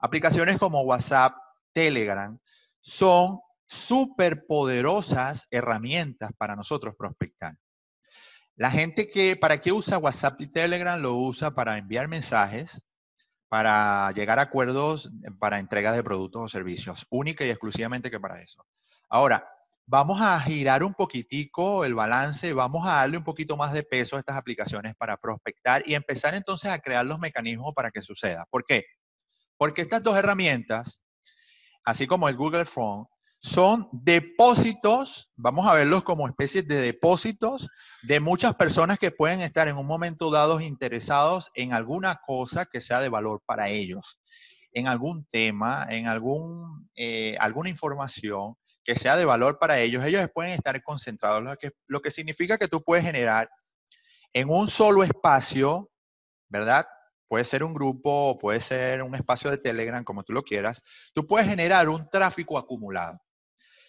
[0.00, 1.34] Aplicaciones como WhatsApp,
[1.72, 2.36] Telegram,
[2.80, 7.54] son súper poderosas herramientas para nosotros prospectar.
[8.56, 11.00] La gente que, ¿para qué usa WhatsApp y Telegram?
[11.00, 12.80] Lo usa para enviar mensajes,
[13.48, 18.40] para llegar a acuerdos para entrega de productos o servicios, única y exclusivamente que para
[18.40, 18.64] eso.
[19.08, 19.48] Ahora,
[19.86, 24.16] vamos a girar un poquitico el balance, vamos a darle un poquito más de peso
[24.16, 28.46] a estas aplicaciones para prospectar y empezar entonces a crear los mecanismos para que suceda.
[28.50, 28.84] ¿Por qué?
[29.56, 31.00] Porque estas dos herramientas,
[31.84, 33.06] así como el Google Phone,
[33.44, 37.68] son depósitos, vamos a verlos como especies de depósitos
[38.02, 42.80] de muchas personas que pueden estar en un momento dado interesados en alguna cosa que
[42.80, 44.18] sea de valor para ellos,
[44.72, 50.02] en algún tema, en algún, eh, alguna información que sea de valor para ellos.
[50.06, 53.50] Ellos pueden estar concentrados, lo que, lo que significa que tú puedes generar
[54.32, 55.90] en un solo espacio,
[56.48, 56.86] ¿verdad?
[57.28, 61.26] puede ser un grupo, puede ser un espacio de Telegram, como tú lo quieras, tú
[61.26, 63.18] puedes generar un tráfico acumulado.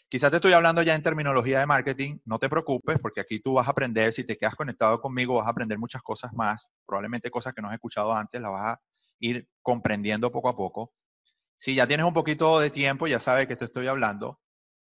[0.07, 3.55] Quizás te estoy hablando ya en terminología de marketing, no te preocupes porque aquí tú
[3.55, 7.31] vas a aprender, si te quedas conectado conmigo, vas a aprender muchas cosas más, probablemente
[7.31, 8.81] cosas que no has escuchado antes, las vas a
[9.19, 10.93] ir comprendiendo poco a poco.
[11.57, 14.39] Si ya tienes un poquito de tiempo, ya sabes que te estoy hablando.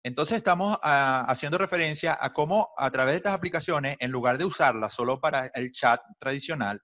[0.04, 4.46] Entonces estamos ah, haciendo referencia a cómo a través de estas aplicaciones, en lugar de
[4.46, 6.80] usarlas solo para el chat tradicional,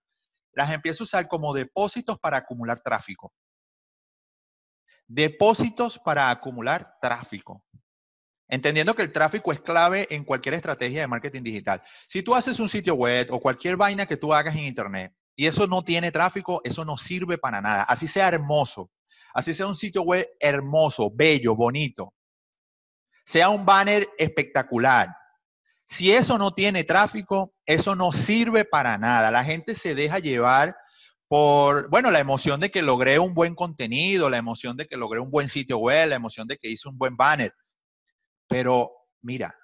[0.53, 3.33] las empiezo a usar como depósitos para acumular tráfico.
[5.07, 7.63] Depósitos para acumular tráfico.
[8.53, 11.81] Entendiendo que el tráfico es clave en cualquier estrategia de marketing digital.
[12.07, 15.47] Si tú haces un sitio web o cualquier vaina que tú hagas en Internet y
[15.47, 17.81] eso no tiene tráfico, eso no sirve para nada.
[17.81, 18.91] Así sea hermoso,
[19.33, 22.13] así sea un sitio web hermoso, bello, bonito,
[23.25, 25.09] sea un banner espectacular,
[25.87, 29.31] si eso no tiene tráfico, eso no sirve para nada.
[29.31, 30.75] La gente se deja llevar
[31.27, 35.19] por, bueno, la emoción de que logré un buen contenido, la emoción de que logré
[35.19, 37.51] un buen sitio web, la emoción de que hice un buen banner.
[38.53, 39.57] Pero mira,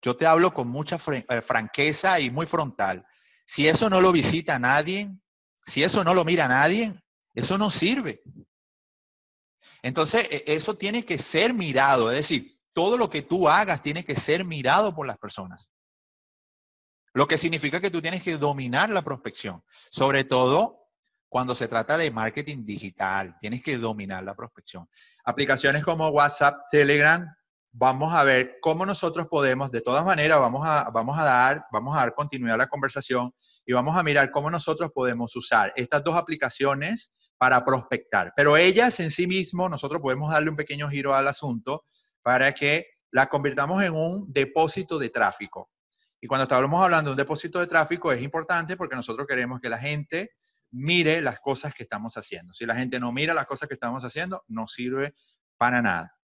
[0.00, 3.04] yo te hablo con mucha eh, franqueza y muy frontal.
[3.44, 5.10] Si eso no lo visita nadie,
[5.66, 6.98] si eso no lo mira nadie,
[7.34, 8.22] eso no sirve.
[9.82, 12.10] Entonces, e, eso tiene que ser mirado.
[12.10, 15.70] Es decir, todo lo que tú hagas tiene que ser mirado por las personas.
[17.12, 20.88] Lo que significa que tú tienes que dominar la prospección, sobre todo
[21.28, 24.88] cuando se trata de marketing digital, tienes que dominar la prospección.
[25.22, 27.28] Aplicaciones como WhatsApp, Telegram,
[27.72, 31.96] vamos a ver cómo nosotros podemos, de todas maneras, vamos a, vamos a, dar, vamos
[31.96, 36.04] a dar continuidad a la conversación y vamos a mirar cómo nosotros podemos usar estas
[36.04, 38.32] dos aplicaciones para prospectar.
[38.36, 41.84] Pero ellas en sí mismo, nosotros podemos darle un pequeño giro al asunto
[42.22, 45.70] para que la convirtamos en un depósito de tráfico.
[46.20, 49.68] Y cuando estamos hablando de un depósito de tráfico es importante porque nosotros queremos que
[49.68, 50.30] la gente
[50.70, 52.54] mire las cosas que estamos haciendo.
[52.54, 55.14] Si la gente no mira las cosas que estamos haciendo, no sirve
[55.58, 56.14] para nada.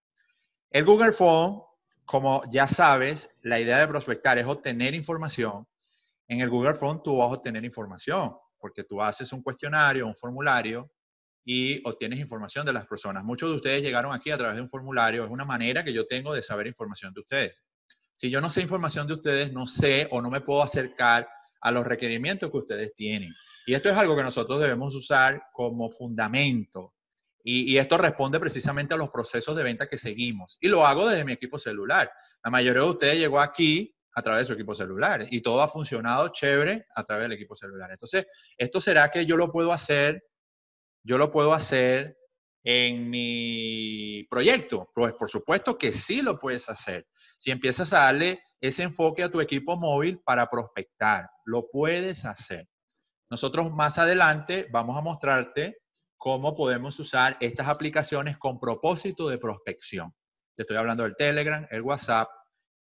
[0.71, 1.63] El Google Phone,
[2.05, 5.67] como ya sabes, la idea de prospectar es obtener información.
[6.27, 10.17] En el Google Phone tú vas a obtener información porque tú haces un cuestionario, un
[10.17, 10.91] formulario
[11.45, 13.25] y obtienes información de las personas.
[13.25, 15.25] Muchos de ustedes llegaron aquí a través de un formulario.
[15.25, 17.55] Es una manera que yo tengo de saber información de ustedes.
[18.15, 21.27] Si yo no sé información de ustedes, no sé o no me puedo acercar
[21.61, 23.33] a los requerimientos que ustedes tienen.
[23.65, 26.93] Y esto es algo que nosotros debemos usar como fundamento.
[27.43, 30.59] Y, esto responde precisamente a los procesos de venta que seguimos.
[30.61, 32.11] Y lo hago desde mi equipo celular.
[32.45, 35.69] La mayoría de ustedes llegó aquí a través de su equipo celular y todo ha
[35.69, 37.91] funcionado chévere a través del equipo celular.
[37.91, 40.23] Entonces, esto será que yo lo puedo hacer
[41.09, 42.19] yo lo puedo hacer
[42.63, 44.91] en mi proyecto?
[44.95, 47.07] Pues por supuesto que sí lo puedes hacer.
[47.39, 52.69] Si empiezas a darle ese enfoque a tu equipo móvil para prospectar, lo puedes hacer.
[53.31, 55.79] Nosotros más adelante vamos a mostrarte
[56.19, 60.13] cómo podemos usar estas aplicaciones con propósito de prospección.
[60.57, 62.29] Te estoy hablando del Telegram, el WhatsApp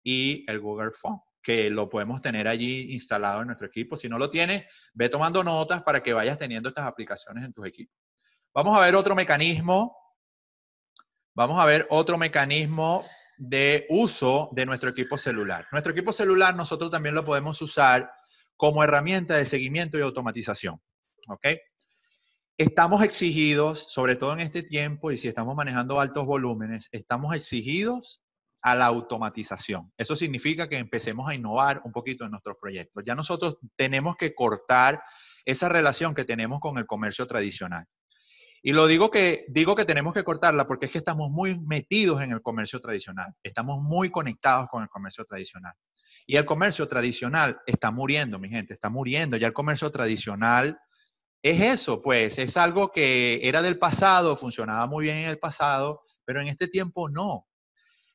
[0.02, 3.96] y el Google Phone, que lo podemos tener allí instalado en nuestro equipo.
[3.96, 7.66] Si no lo tienes, ve tomando notas para que vayas teniendo estas aplicaciones en tus
[7.66, 7.96] equipos.
[8.52, 9.96] Vamos a ver otro mecanismo.
[11.34, 15.68] Vamos a ver otro mecanismo de uso de nuestro equipo celular.
[15.70, 18.10] Nuestro equipo celular nosotros también lo podemos usar
[18.56, 20.82] como herramienta de seguimiento y automatización.
[21.28, 21.46] ¿Ok?
[22.58, 28.20] Estamos exigidos, sobre todo en este tiempo, y si estamos manejando altos volúmenes, estamos exigidos
[28.62, 29.92] a la automatización.
[29.96, 33.04] Eso significa que empecemos a innovar un poquito en nuestros proyectos.
[33.06, 35.00] Ya nosotros tenemos que cortar
[35.44, 37.86] esa relación que tenemos con el comercio tradicional.
[38.60, 42.20] Y lo digo que, digo que tenemos que cortarla porque es que estamos muy metidos
[42.22, 45.74] en el comercio tradicional, estamos muy conectados con el comercio tradicional.
[46.26, 49.36] Y el comercio tradicional está muriendo, mi gente, está muriendo.
[49.36, 50.76] Ya el comercio tradicional
[51.42, 56.02] es eso, pues, es algo que era del pasado, funcionaba muy bien en el pasado,
[56.24, 57.46] pero en este tiempo no.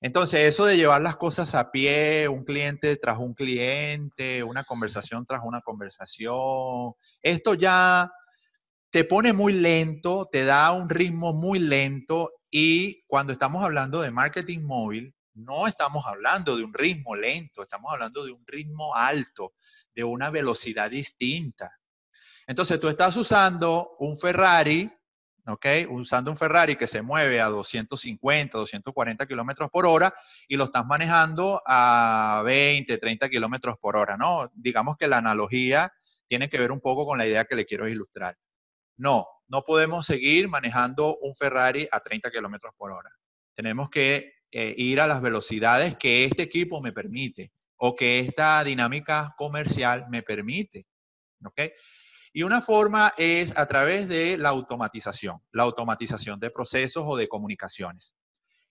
[0.02, 5.26] Entonces, eso de llevar las cosas a pie, un cliente tras un cliente, una conversación
[5.26, 8.12] tras una conversación, esto ya
[8.92, 14.12] te pone muy lento, te da un ritmo muy lento y cuando estamos hablando de
[14.12, 19.54] marketing móvil, no estamos hablando de un ritmo lento, estamos hablando de un ritmo alto,
[19.96, 21.72] de una velocidad distinta.
[22.48, 24.92] Entonces tú estás usando un Ferrari,
[25.46, 25.66] ¿ok?
[25.90, 30.14] Usando un Ferrari que se mueve a 250, 240 kilómetros por hora
[30.48, 34.52] y lo estás manejando a 20, 30 kilómetros por hora, ¿no?
[34.54, 35.92] Digamos que la analogía
[36.28, 38.38] tiene que ver un poco con la idea que le quiero ilustrar.
[38.98, 43.10] No, no podemos seguir manejando un Ferrari a 30 kilómetros por hora.
[43.56, 48.64] Tenemos que eh, ir a las velocidades que este equipo me permite o que esta
[48.64, 50.86] dinámica comercial me permite.
[51.46, 51.62] ¿Ok?
[52.36, 57.28] Y una forma es a través de la automatización, la automatización de procesos o de
[57.28, 58.16] comunicaciones.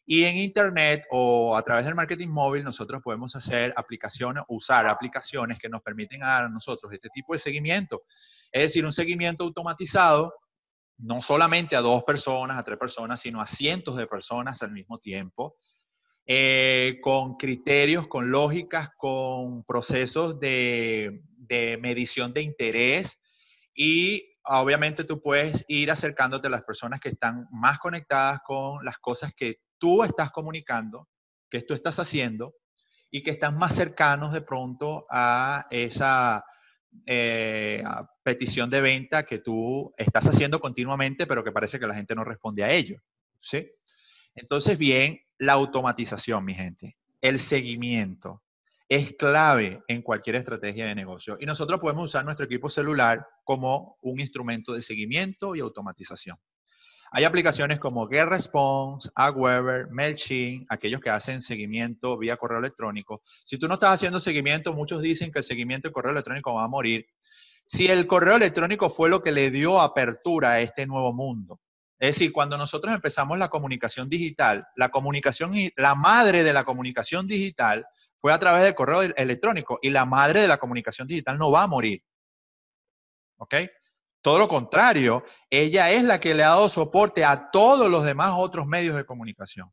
[0.04, 5.60] Y en Internet o a través del marketing móvil nosotros podemos hacer aplicaciones, usar aplicaciones
[5.60, 8.02] que nos permiten a nosotros este tipo de seguimiento.
[8.50, 10.34] Es decir, un seguimiento automatizado,
[10.98, 14.98] no solamente a dos personas, a tres personas, sino a cientos de personas al mismo
[14.98, 15.56] tiempo,
[16.26, 23.20] eh, con criterios, con lógicas, con procesos de, de medición de interés
[23.74, 28.98] y obviamente tú puedes ir acercándote a las personas que están más conectadas con las
[28.98, 31.08] cosas que tú estás comunicando,
[31.50, 32.54] que tú estás haciendo
[33.10, 36.44] y que están más cercanos de pronto a esa
[37.06, 37.82] eh,
[38.22, 42.24] petición de venta que tú estás haciendo continuamente, pero que parece que la gente no
[42.24, 42.98] responde a ello.
[43.40, 43.70] ¿sí?
[44.34, 48.42] Entonces, bien, la automatización, mi gente, el seguimiento
[48.88, 51.36] es clave en cualquier estrategia de negocio.
[51.40, 56.38] Y nosotros podemos usar nuestro equipo celular como un instrumento de seguimiento y automatización.
[57.14, 63.22] Hay aplicaciones como GetResponse, AgWeber, MailChimp, aquellos que hacen seguimiento vía correo electrónico.
[63.44, 66.64] Si tú no estás haciendo seguimiento, muchos dicen que el seguimiento de correo electrónico va
[66.64, 67.06] a morir.
[67.66, 71.60] Si el correo electrónico fue lo que le dio apertura a este nuevo mundo.
[71.98, 77.26] Es decir, cuando nosotros empezamos la comunicación digital, la comunicación, la madre de la comunicación
[77.26, 77.86] digital
[78.18, 81.64] fue a través del correo electrónico y la madre de la comunicación digital no va
[81.64, 82.02] a morir.
[83.42, 83.56] ¿Ok?
[84.20, 88.30] Todo lo contrario, ella es la que le ha dado soporte a todos los demás
[88.36, 89.68] otros medios de comunicación.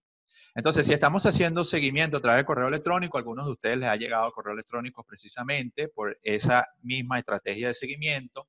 [0.55, 3.95] Entonces, si estamos haciendo seguimiento a través de correo electrónico, algunos de ustedes les ha
[3.95, 8.47] llegado correo electrónico precisamente por esa misma estrategia de seguimiento.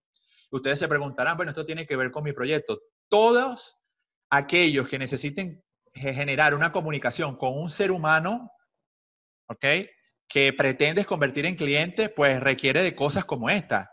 [0.51, 2.81] Ustedes se preguntarán, bueno, esto tiene que ver con mi proyecto.
[3.11, 3.77] Todos
[4.31, 5.63] aquellos que necesiten
[5.93, 8.51] generar una comunicación con un ser humano,
[9.49, 9.67] ¿ok?
[10.27, 13.91] Que pretendes convertir en cliente, pues requiere de cosas como esta.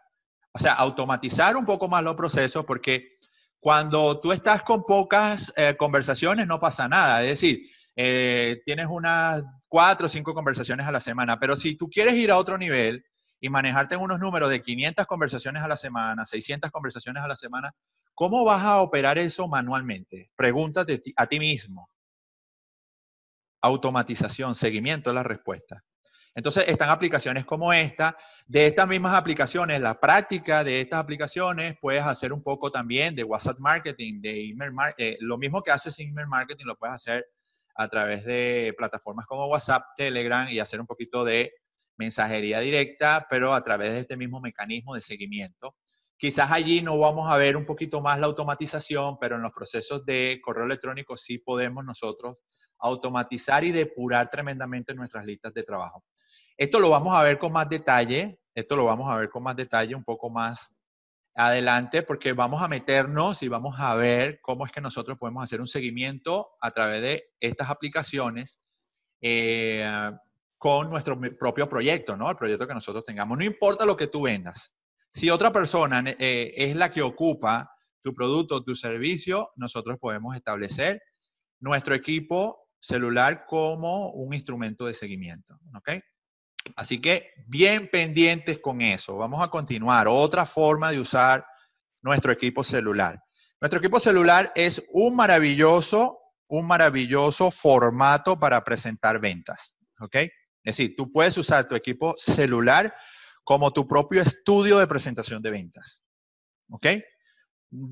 [0.58, 3.10] O sea, automatizar un poco más los procesos porque
[3.60, 7.22] cuando tú estás con pocas eh, conversaciones no pasa nada.
[7.22, 11.88] Es decir, eh, tienes unas cuatro o cinco conversaciones a la semana, pero si tú
[11.88, 13.06] quieres ir a otro nivel
[13.40, 17.36] y manejarte en unos números de 500 conversaciones a la semana, 600 conversaciones a la
[17.36, 17.72] semana,
[18.16, 20.32] ¿cómo vas a operar eso manualmente?
[20.36, 21.88] Pregúntate a ti mismo.
[23.62, 25.84] Automatización, seguimiento es la respuesta.
[26.38, 28.16] Entonces, están aplicaciones como esta.
[28.46, 33.24] De estas mismas aplicaciones, la práctica de estas aplicaciones, puedes hacer un poco también de
[33.24, 35.14] WhatsApp Marketing, de email marketing.
[35.14, 37.26] Eh, lo mismo que haces email marketing, lo puedes hacer
[37.74, 41.54] a través de plataformas como WhatsApp, Telegram y hacer un poquito de
[41.98, 45.76] mensajería directa, pero a través de este mismo mecanismo de seguimiento.
[46.18, 50.06] Quizás allí no vamos a ver un poquito más la automatización, pero en los procesos
[50.06, 52.38] de correo electrónico sí podemos nosotros
[52.78, 56.04] automatizar y depurar tremendamente nuestras listas de trabajo.
[56.58, 59.56] Esto lo vamos a ver con más detalle, esto lo vamos a ver con más
[59.56, 60.72] detalle un poco más
[61.36, 65.62] adelante porque vamos a meternos y vamos a ver cómo es que nosotros podemos hacer
[65.62, 68.60] un seguimiento a través de estas aplicaciones
[69.22, 69.88] eh,
[70.58, 72.30] con nuestro propio proyecto, ¿no?
[72.32, 73.38] El proyecto que nosotros tengamos.
[73.38, 74.74] No importa lo que tú vendas.
[75.14, 81.02] Si otra persona eh, es la que ocupa tu producto tu servicio, nosotros podemos establecer
[81.60, 86.00] nuestro equipo celular como un instrumento de seguimiento, ¿ok?
[86.76, 89.18] Así que bien pendientes con eso.
[89.18, 90.08] Vamos a continuar.
[90.08, 91.46] Otra forma de usar
[92.02, 93.22] nuestro equipo celular.
[93.60, 99.76] Nuestro equipo celular es un maravilloso, un maravilloso formato para presentar ventas.
[100.00, 100.16] ¿Ok?
[100.16, 100.32] Es
[100.78, 102.94] decir, tú puedes usar tu equipo celular
[103.44, 106.04] como tu propio estudio de presentación de ventas.
[106.70, 106.88] ¿Ok?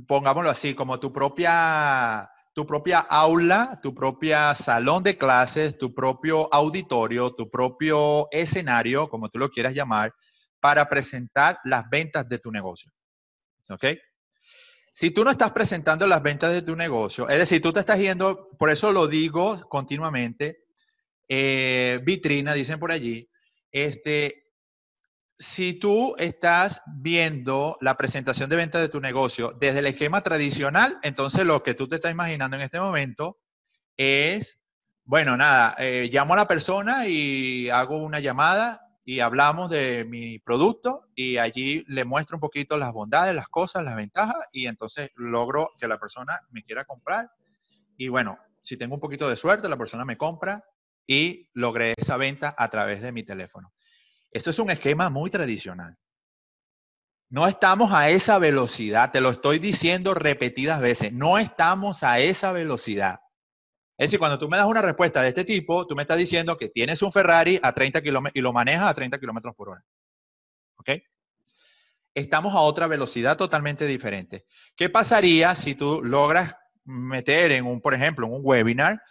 [0.08, 6.52] Pongámoslo así, como tu propia tu propia aula, tu propia salón de clases, tu propio
[6.54, 10.14] auditorio, tu propio escenario, como tú lo quieras llamar,
[10.62, 12.94] para presentar las ventas de tu negocio.
[13.70, 13.86] ¿Ok?
[14.94, 18.00] Si tú no estás presentando las ventas de tu negocio, es decir, tú te estás
[18.00, 20.60] yendo, por eso lo digo continuamente,
[21.28, 23.30] eh, vitrina, dicen por allí,
[23.70, 24.45] este,
[25.38, 30.98] si tú estás viendo la presentación de venta de tu negocio desde el esquema tradicional,
[31.04, 33.38] entonces lo que tú te estás imaginando en este momento
[33.98, 34.60] es,
[35.04, 40.40] bueno, nada, eh, llamo a la persona y hago una llamada y hablamos de mi
[40.40, 45.12] producto y allí le muestro un poquito las bondades, las cosas, las ventajas y entonces
[45.16, 47.30] logro que la persona me quiera comprar.
[47.98, 50.64] Y bueno, si tengo un poquito de suerte, la persona me compra
[51.06, 53.75] y logré esa venta a través de mi teléfono.
[54.36, 55.98] Esto es un esquema muy tradicional.
[57.30, 62.52] No estamos a esa velocidad, te lo estoy diciendo repetidas veces, no estamos a esa
[62.52, 63.22] velocidad.
[63.98, 66.58] Es decir, cuando tú me das una respuesta de este tipo, tú me estás diciendo
[66.58, 69.86] que tienes un Ferrari a 30 kilómetros y lo manejas a 30 kilómetros por hora.
[70.80, 70.90] ¿Ok?
[72.14, 74.46] Estamos a otra velocidad totalmente diferente.
[74.76, 79.02] ¿Qué pasaría si tú logras meter en un, por ejemplo, en un webinar,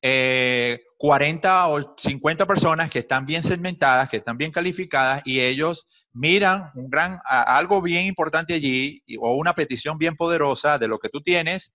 [0.00, 5.86] 40 eh, o 50 personas que están bien segmentadas, que están bien calificadas y ellos
[6.12, 11.08] miran un gran, algo bien importante allí o una petición bien poderosa de lo que
[11.08, 11.72] tú tienes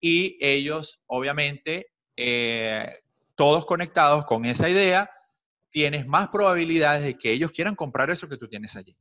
[0.00, 3.00] y ellos, obviamente, eh,
[3.34, 5.10] todos conectados con esa idea,
[5.70, 8.96] tienes más probabilidades de que ellos quieran comprar eso que tú tienes allí.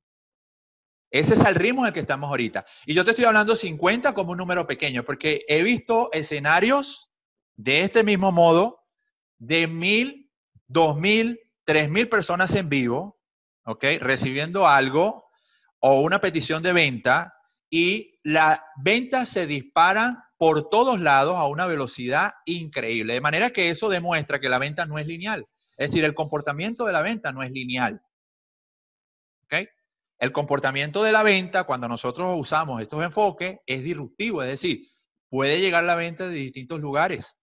[1.12, 2.66] Ese es el ritmo en el que estamos ahorita.
[2.86, 7.09] Y yo te estoy hablando 50 como un número pequeño, porque he visto escenarios
[7.60, 8.86] de este mismo modo,
[9.38, 10.32] de mil,
[10.68, 13.20] dos mil, tres mil personas en vivo,
[13.66, 13.84] ¿ok?
[14.00, 15.26] Recibiendo algo
[15.80, 17.34] o una petición de venta
[17.70, 23.16] y las ventas se disparan por todos lados a una velocidad increíble.
[23.16, 25.46] De manera que eso demuestra que la venta no es lineal.
[25.76, 28.02] Es decir, el comportamiento de la venta no es lineal.
[29.44, 29.68] ¿Ok?
[30.18, 34.44] El comportamiento de la venta, cuando nosotros usamos estos enfoques, es disruptivo.
[34.44, 34.88] Es decir,
[35.28, 37.36] puede llegar la venta de distintos lugares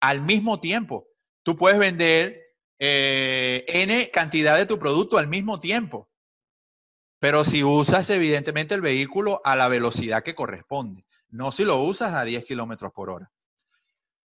[0.00, 1.06] al mismo tiempo.
[1.42, 2.40] Tú puedes vender
[2.78, 6.10] eh, N cantidad de tu producto al mismo tiempo.
[7.18, 12.14] Pero si usas evidentemente el vehículo a la velocidad que corresponde, no si lo usas
[12.14, 13.30] a 10 kilómetros por hora.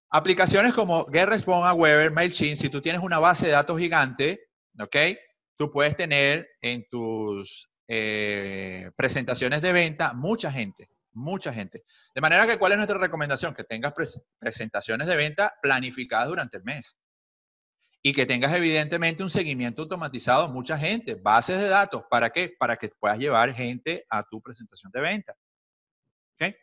[0.10, 4.48] Aplicaciones como GetResponse, Weber, MailChimp, si tú tienes una base de datos gigante,
[4.80, 4.96] ¿ok?
[5.58, 11.84] Tú puedes tener en tus eh, presentaciones de venta mucha gente mucha gente.
[12.14, 13.54] De manera que, ¿cuál es nuestra recomendación?
[13.56, 13.94] Que tengas
[14.40, 17.00] presentaciones de venta planificadas durante el mes.
[18.08, 22.54] y que tengas evidentemente un seguimiento automatizado, mucha gente, bases de datos, ¿para qué?
[22.60, 25.36] Para que puedas llevar gente a tu presentación de venta.
[26.36, 26.56] ¿Okay?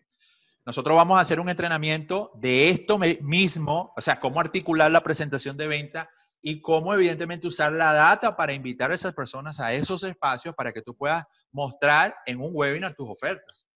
[0.64, 5.56] Nosotros vamos a hacer un entrenamiento de esto mismo, o sea, cómo articular la presentación
[5.56, 6.08] de venta
[6.40, 10.72] y cómo evidentemente usar la data para invitar a esas personas a esos espacios para
[10.72, 13.66] que tú puedas mostrar en un webinar tus ofertas.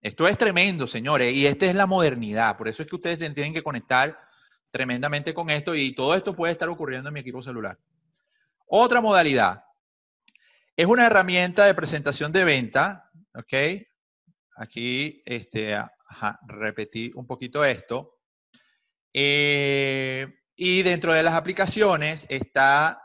[0.00, 2.56] Esto es tremendo, señores, y esta es la modernidad.
[2.56, 4.18] Por eso es que ustedes tienen que conectar
[4.70, 7.78] tremendamente con esto y todo esto puede estar ocurriendo en mi equipo celular.
[8.66, 9.64] Otra modalidad.
[10.76, 13.82] Es una herramienta de presentación de venta, ¿ok?
[14.56, 15.76] Aquí, este,
[16.46, 18.18] repetí un poquito esto.
[19.12, 23.02] Eh, y dentro de las aplicaciones está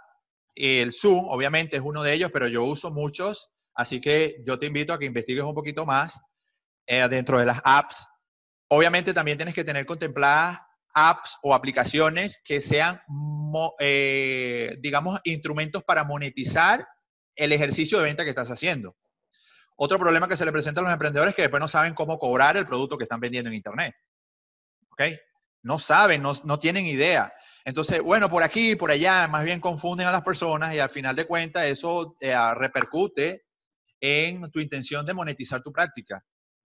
[0.53, 4.67] el Zoom, obviamente es uno de ellos, pero yo uso muchos, así que yo te
[4.67, 6.21] invito a que investigues un poquito más
[6.85, 8.05] eh, dentro de las apps.
[8.69, 10.59] Obviamente también tienes que tener contempladas
[10.93, 13.01] apps o aplicaciones que sean,
[13.79, 16.87] eh, digamos, instrumentos para monetizar
[17.35, 18.95] el ejercicio de venta que estás haciendo.
[19.75, 22.19] Otro problema que se le presenta a los emprendedores es que después no saben cómo
[22.19, 23.95] cobrar el producto que están vendiendo en Internet.
[24.91, 25.01] ¿Ok?
[25.63, 27.33] No saben, no, tienen idea.
[27.65, 31.15] Entonces, bueno, por aquí, por allá, más bien confunden a las personas y al final
[31.15, 33.45] de cuentas eso eh, repercute
[33.99, 36.23] en tu intención de monetizar tu práctica.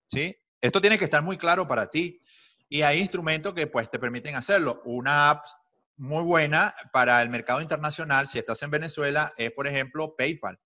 [0.08, 0.36] ¿Sí?
[0.60, 2.20] Esto tiene que estar muy claro para ti.
[2.68, 4.82] Y hay instrumentos que pues te permiten hacerlo.
[4.84, 5.46] Una app
[5.96, 10.58] muy buena para el mercado internacional, si estás en Venezuela, es por ejemplo PayPal.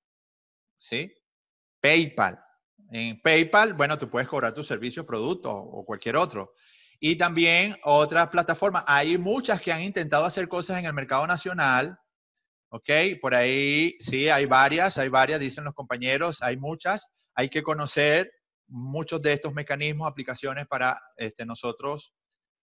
[0.78, 1.14] ¿Sí?
[1.80, 2.42] PayPal.
[2.90, 6.54] En PayPal, bueno, tú puedes cobrar tus servicios, productos o cualquier otro.
[7.00, 8.84] Y también otras plataformas.
[8.86, 11.98] Hay muchas que han intentado hacer cosas en el mercado nacional.
[12.68, 12.90] ¿Ok?
[13.20, 17.08] Por ahí, sí, hay varias, hay varias, dicen los compañeros, hay muchas.
[17.34, 18.30] Hay que conocer
[18.72, 22.14] muchos de estos mecanismos, aplicaciones para este, nosotros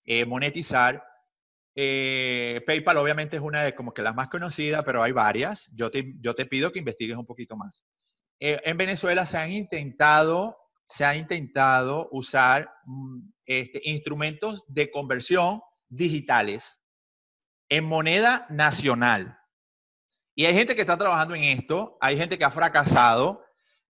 [0.05, 1.03] eh, monetizar.
[1.75, 5.69] Eh, PayPal obviamente es una de como que las más conocidas, pero hay varias.
[5.73, 7.83] Yo te, yo te pido que investigues un poquito más.
[8.39, 10.57] Eh, en Venezuela se han intentado,
[10.87, 16.79] se ha intentado usar mm, este, instrumentos de conversión digitales
[17.69, 19.37] en moneda nacional.
[20.35, 23.43] Y hay gente que está trabajando en esto, hay gente que ha fracasado,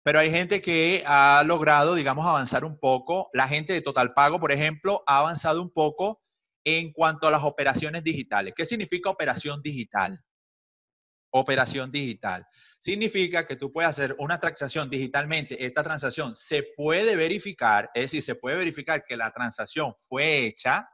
[0.10, 3.30] pero hay gente que ha logrado, digamos, avanzar un poco.
[3.32, 6.20] La gente de Total Pago, por ejemplo, ha avanzado un poco
[6.64, 8.56] en cuanto a las operaciones digitales.
[8.58, 10.20] ¿Qué significa operación digital?
[11.30, 12.44] Operación digital.
[12.80, 15.64] Significa que tú puedes hacer una transacción digitalmente.
[15.64, 20.90] Esta transacción se puede verificar, es decir, se puede verificar que la transacción fue hecha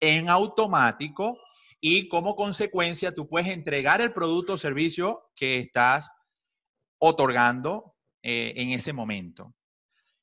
[0.00, 1.38] en automático
[1.80, 6.10] y como consecuencia tú puedes entregar el producto o servicio que estás
[6.98, 9.54] otorgando eh, en ese momento.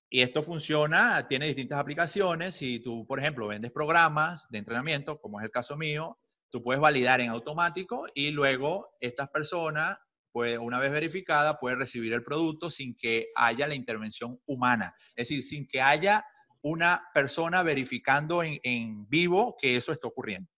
[0.10, 2.56] Y esto funciona, tiene distintas aplicaciones.
[2.56, 6.18] Si tú, por ejemplo, vendes programas de entrenamiento, como es el caso mío,
[6.50, 9.98] tú puedes validar en automático y luego estas personas,
[10.32, 14.96] pues, una vez verificada, puede recibir el producto sin que haya la intervención humana.
[15.16, 16.26] Es decir, sin que haya
[16.62, 20.50] una persona verificando en, en vivo que eso está ocurriendo.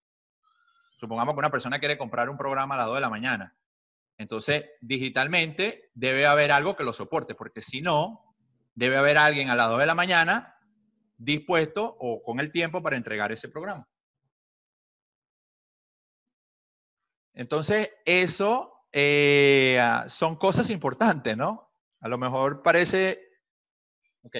[0.97, 3.55] Supongamos que una persona quiere comprar un programa a las 2 de la mañana
[4.21, 8.35] entonces, digitalmente debe haber algo que lo soporte, porque si no,
[8.75, 10.55] debe haber alguien a las 2 de la mañana
[11.17, 13.87] dispuesto o con el tiempo para entregar ese programa.
[17.33, 21.71] Entonces, eso eh, son cosas importantes, ¿no?
[22.01, 23.27] A lo mejor parece,
[24.23, 24.37] ok,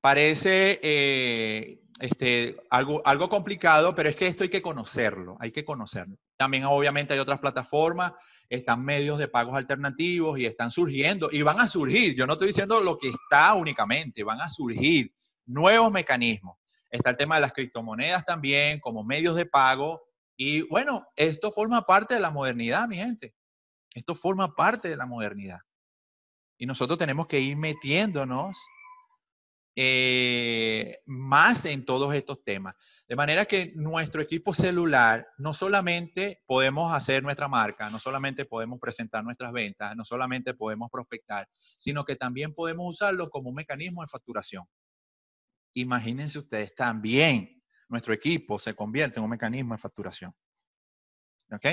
[0.00, 5.64] parece eh, este, algo, algo complicado, pero es que esto hay que conocerlo, hay que
[5.64, 6.16] conocerlo.
[6.36, 8.12] También obviamente hay otras plataformas,
[8.48, 12.16] están medios de pagos alternativos y están surgiendo y van a surgir.
[12.16, 15.12] Yo no estoy diciendo lo que está únicamente, van a surgir
[15.44, 16.56] nuevos mecanismos.
[16.88, 20.02] Está el tema de las criptomonedas también como medios de pago.
[20.36, 23.34] Y bueno, esto forma parte de la modernidad, mi gente.
[23.94, 25.60] Esto forma parte de la modernidad.
[26.56, 28.56] Y nosotros tenemos que ir metiéndonos
[29.82, 32.74] eh, más en todos estos temas.
[33.08, 38.78] De manera que nuestro equipo celular no solamente podemos hacer nuestra marca, no solamente podemos
[38.78, 44.02] presentar nuestras ventas, no solamente podemos prospectar, sino que también podemos usarlo como un mecanismo
[44.02, 44.66] de facturación.
[45.72, 50.34] Imagínense ustedes, también nuestro equipo se convierte en un mecanismo de facturación.
[51.50, 51.66] ¿Ok?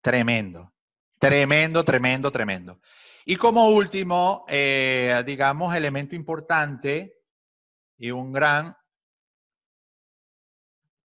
[0.00, 0.72] Tremendo,
[1.18, 2.80] tremendo, tremendo, tremendo.
[3.24, 7.15] Y como último, eh, digamos, elemento importante
[7.98, 8.76] y un gran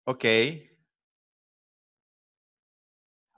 [0.04, 0.24] Ok.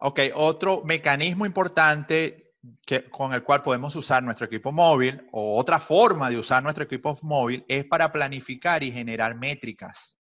[0.00, 5.78] Ok, otro mecanismo importante que, con el cual podemos usar nuestro equipo móvil o otra
[5.78, 10.16] forma de usar nuestro equipo móvil es para planificar y generar métricas.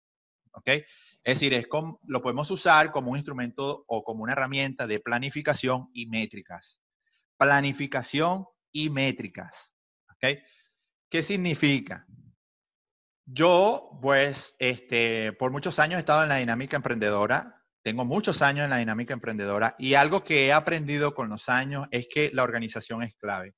[0.53, 0.67] ¿Ok?
[1.23, 4.99] Es decir, es como, lo podemos usar como un instrumento o como una herramienta de
[4.99, 6.79] planificación y métricas.
[7.37, 9.73] Planificación y métricas.
[10.15, 10.39] ¿okay?
[11.09, 12.05] ¿Qué significa?
[13.31, 18.63] Yo, pues, este, por muchos años he estado en la dinámica emprendedora, tengo muchos años
[18.63, 22.43] en la dinámica emprendedora y algo que he aprendido con los años es que la
[22.43, 23.53] organización es clave.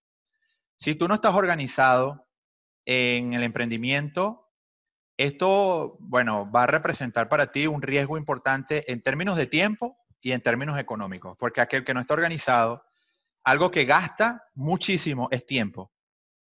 [0.76, 2.28] Si tú no estás organizado
[2.84, 4.50] en el emprendimiento,
[5.16, 10.34] esto, bueno, va a representar para ti un riesgo importante en términos de tiempo y
[10.34, 12.84] en términos económicos, porque aquel que no está organizado,
[13.46, 15.94] algo que gasta muchísimo es tiempo.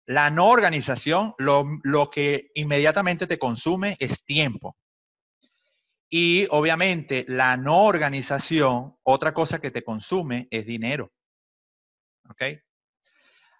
[0.07, 4.77] La no organización, lo, que inmediatamente te consume es tiempo.
[6.09, 11.11] Y obviamente la no organización, otra cosa que te consume es dinero.
[12.29, 12.43] ¿Ok?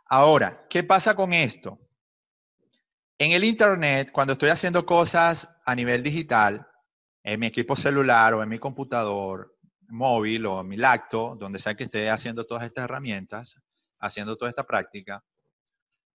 [0.08, 1.80] Ahora, ¿qué pasa con esto?
[3.18, 6.68] En el Internet, cuando estoy haciendo cosas a nivel digital,
[7.24, 11.76] en mi equipo celular o en mi computador móvil o en mi lacto, donde sea
[11.76, 13.60] que esté haciendo todas estas herramientas,
[14.00, 15.24] haciendo toda esta práctica,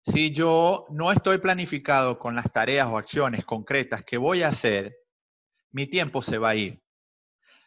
[0.02, 4.96] si yo no estoy planificado con las tareas o acciones concretas que voy a hacer,
[5.72, 6.82] mi tiempo se va a ir.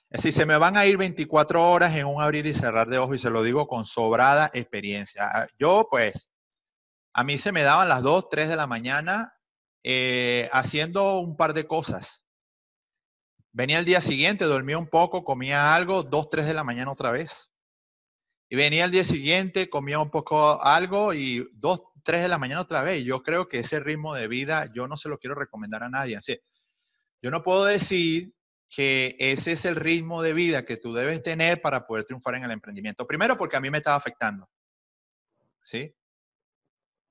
[0.09, 2.99] Es decir, se me van a ir 24 horas en un abrir y cerrar de
[2.99, 5.25] ojos y se lo digo con sobrada experiencia.
[5.25, 6.31] Ah, yo, pues,
[7.13, 9.33] a mí se me daban las 2, 3 de la mañana
[9.83, 12.25] eh, haciendo un par de cosas.
[13.51, 17.11] Venía el día siguiente, dormía un poco, comía algo, 2, 3 de la mañana otra
[17.11, 17.51] vez.
[18.49, 22.61] Y venía el día siguiente, comía un poco algo y 2, 3 de la mañana
[22.61, 23.03] otra vez.
[23.03, 26.17] Yo creo que ese ritmo de vida yo no se lo quiero recomendar a nadie.
[26.17, 26.39] Así,
[27.21, 28.33] yo no puedo decir
[28.69, 32.43] que ese es el ritmo de vida que tú debes tener para poder triunfar en
[32.43, 33.07] el emprendimiento.
[33.07, 34.49] Primero porque a mí me estaba afectando.
[35.63, 35.95] ¿Sí?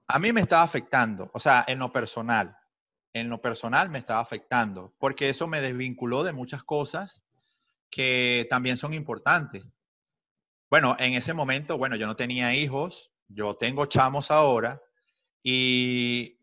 [0.08, 2.56] A mí me estaba afectando, o sea, en lo personal.
[3.14, 7.22] En lo personal me estaba afectando, porque eso me desvinculó de muchas cosas
[7.90, 9.64] que también son importantes.
[10.68, 14.80] Bueno, en ese momento, bueno, yo no tenía hijos, yo tengo chamos ahora
[15.42, 16.38] y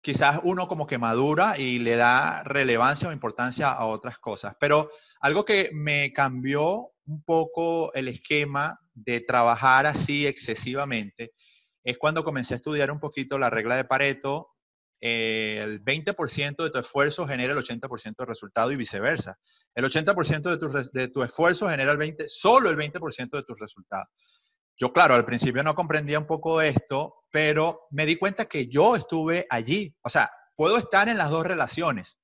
[0.00, 4.54] quizás uno como que madura y le da relevancia o importancia a otras cosas.
[4.60, 11.32] Pero algo que me cambió un poco el esquema de trabajar así excesivamente
[11.82, 14.50] es cuando comencé a estudiar un poquito la regla de Pareto.
[15.00, 19.38] Eh, el 20% de tu esfuerzo genera el 80% de resultado y viceversa.
[19.74, 23.58] El 80% de tu, de tu esfuerzo genera el 20, solo el 20% de tus
[23.58, 24.08] resultados.
[24.76, 28.96] Yo, claro, al principio no comprendía un poco esto, pero me di cuenta que yo
[28.96, 29.94] estuve allí.
[30.02, 32.18] O sea, puedo estar en las dos relaciones.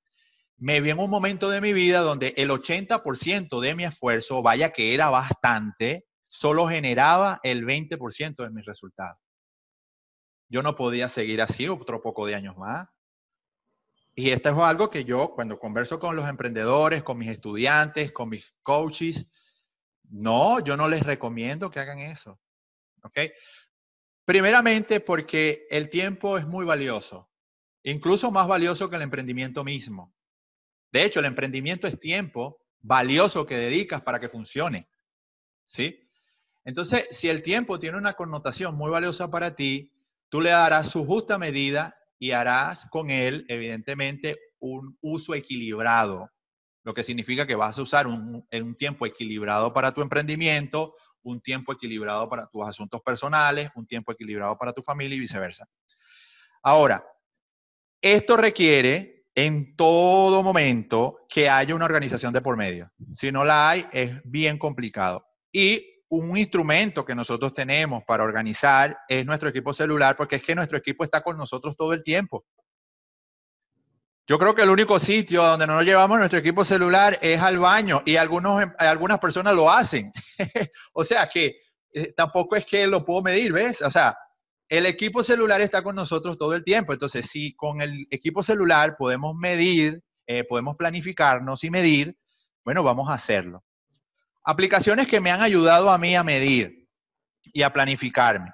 [0.57, 4.71] Me vi en un momento de mi vida donde el 80% de mi esfuerzo, vaya
[4.71, 9.17] que era bastante, solo generaba el 20% de mis resultados.
[10.49, 12.87] Yo no podía seguir así otro poco de años más.
[14.13, 18.29] Y esto es algo que yo, cuando converso con los emprendedores, con mis estudiantes, con
[18.29, 19.25] mis coaches,
[20.11, 22.39] no, yo no les recomiendo que hagan eso.
[23.03, 23.17] ¿Ok?
[24.25, 27.29] Primeramente porque el tiempo es muy valioso,
[27.83, 30.13] incluso más valioso que el emprendimiento mismo.
[30.91, 34.89] De hecho, el emprendimiento es tiempo valioso que dedicas para que funcione.
[35.65, 36.07] ¿Sí?
[36.65, 39.91] Entonces, si el tiempo tiene una connotación muy valiosa para ti,
[40.29, 46.29] tú le darás su justa medida y harás con él, evidentemente, un uso equilibrado
[46.83, 48.45] lo que significa que vas a usar un,
[48.77, 54.57] tiempo equilibrado para tu emprendimiento, un tiempo equilibrado para tus asuntos personales, un tiempo equilibrado
[54.57, 55.67] para tu familia y viceversa.
[56.63, 57.03] Ahora,
[58.01, 62.91] esto requiere en todo momento que haya una organización de por medio.
[63.13, 65.25] Si no la hay, es bien complicado.
[65.51, 70.55] Y un instrumento que nosotros tenemos para organizar es nuestro equipo celular, porque es que
[70.55, 72.45] nuestro equipo está con nosotros todo el tiempo.
[74.31, 77.59] Yo creo que el único sitio donde no nos llevamos nuestro equipo celular es al
[77.59, 80.13] baño y algunos, em, algunas personas lo hacen.
[80.93, 81.57] o sea que
[81.93, 83.81] eh, tampoco es que lo puedo medir, ¿ves?
[83.81, 84.17] O sea,
[84.69, 86.93] el equipo celular está con nosotros todo el tiempo.
[86.93, 92.17] Entonces, si con el equipo celular podemos medir, eh, podemos planificarnos y medir,
[92.63, 93.65] bueno, vamos a hacerlo.
[94.45, 96.87] Aplicaciones que me han ayudado a mí a medir
[97.51, 98.49] y a planificarme.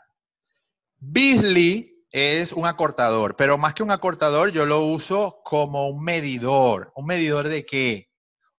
[0.98, 6.92] Beasley es un acortador, pero más que un acortador, yo lo uso como un medidor.
[6.96, 8.10] ¿Un medidor de qué?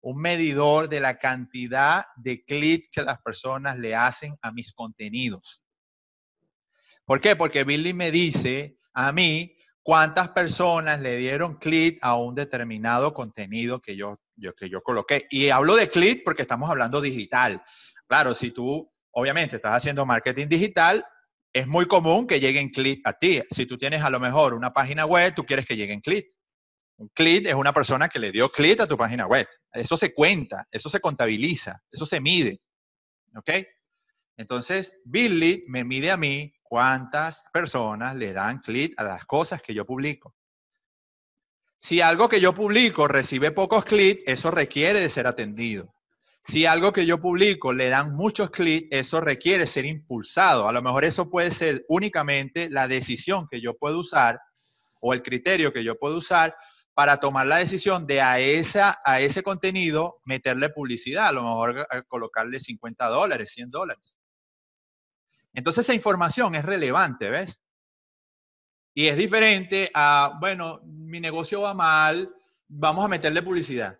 [0.01, 5.61] Un medidor de la cantidad de clics que las personas le hacen a mis contenidos.
[7.05, 7.35] ¿Por qué?
[7.35, 13.81] Porque Billy me dice a mí cuántas personas le dieron clic a un determinado contenido
[13.81, 15.27] que yo, yo, que yo coloqué.
[15.31, 17.63] Y hablo de clic porque estamos hablando digital.
[18.07, 21.05] Claro, si tú obviamente estás haciendo marketing digital,
[21.59, 23.43] es muy común que lleguen clics a ti.
[23.51, 26.31] Si tú tienes a lo mejor una página web, tú quieres que lleguen clics.
[26.99, 29.47] Un click es una persona que le dio click a tu página web.
[29.73, 32.61] Eso se cuenta, eso se contabiliza, eso se mide.
[33.37, 33.51] ¿Ok?
[34.37, 39.75] Entonces, Billy me mide a mí cuántas personas le dan clic a las cosas que
[39.75, 40.35] yo publico.
[41.79, 45.95] Si algo que yo publico recibe pocos clics, eso requiere de ser atendido.
[46.45, 50.68] Si algo que yo publico le dan muchos clics, eso requiere ser impulsado.
[50.68, 54.41] A lo mejor eso puede ser únicamente la decisión que yo puedo usar
[55.01, 56.57] o el criterio que yo puedo usar
[56.95, 61.86] para tomar la decisión de a, esa, a ese contenido meterle publicidad, a lo mejor
[61.93, 64.18] eh, colocarle 50 dólares, 100 dólares.
[65.53, 67.61] Entonces esa información es relevante, ¿ves?
[68.95, 72.34] Y es diferente a, bueno, mi negocio va mal,
[72.66, 73.97] vamos a meterle publicidad.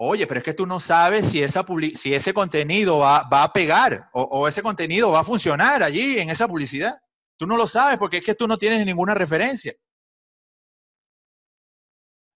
[0.00, 4.62] Oye, pero es que tú no sabes si, ese contenido va, a pegar o, ese
[4.62, 7.00] contenido va a funcionar allí en esa publicidad.
[7.36, 9.74] Tú no lo sabes porque es que tú no tienes ninguna referencia.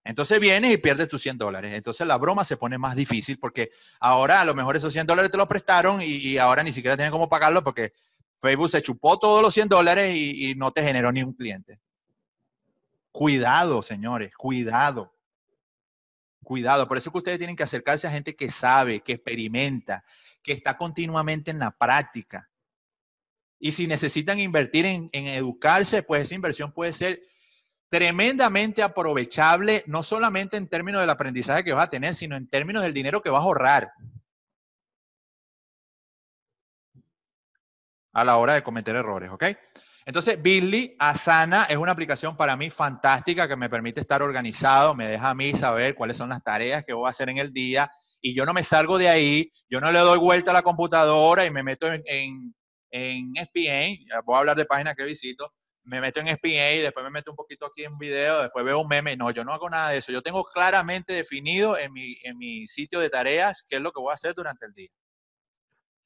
[0.04, 1.72] Entonces vienes y pierdes tus 100 dólares.
[1.72, 5.30] Entonces la broma se pone más difícil porque ahora a lo mejor esos 100 dólares
[5.30, 7.92] te los prestaron y, ahora ni siquiera tienen cómo pagarlo porque
[8.40, 11.78] Facebook se chupó todos los 100 dólares y, y no te generó ni un cliente.
[13.12, 15.12] Cuidado, señores, cuidado.
[16.42, 16.88] Cuidado.
[16.88, 20.04] Por eso que ustedes tienen que acercarse a gente que sabe, que experimenta,
[20.42, 22.50] que está continuamente en la práctica.
[23.58, 27.22] Y si necesitan invertir en, en educarse, pues esa inversión puede ser
[27.88, 32.82] tremendamente aprovechable, no solamente en términos del aprendizaje que vas a tener, sino en términos
[32.82, 33.92] del dinero que vas a ahorrar
[38.12, 39.44] a la hora de cometer errores, ¿ok?
[40.04, 45.06] Entonces, Billy Asana es una aplicación para mí fantástica que me permite estar organizado, me
[45.06, 47.90] deja a mí saber cuáles son las tareas que voy a hacer en el día
[48.20, 51.44] y yo no me salgo de ahí, yo no le doy vuelta a la computadora
[51.44, 52.54] y me meto en, en,
[52.90, 55.52] en SPN, voy a hablar de páginas que visito,
[55.84, 58.80] me meto en SPA y después me meto un poquito aquí en video, después veo
[58.80, 59.16] un meme.
[59.16, 60.12] No, yo no hago nada de eso.
[60.12, 64.00] Yo tengo claramente definido en mi, en mi sitio de tareas qué es lo que
[64.00, 64.90] voy a hacer durante el día.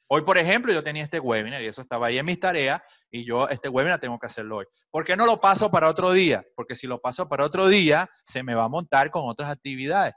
[0.09, 2.81] Hoy, por ejemplo, yo tenía este webinar y eso estaba ahí en mis tareas
[3.11, 4.67] y yo este webinar tengo que hacerlo hoy.
[4.91, 6.45] ¿Por qué no lo paso para otro día?
[6.55, 10.15] Porque si lo paso para otro día, se me va a montar con otras actividades.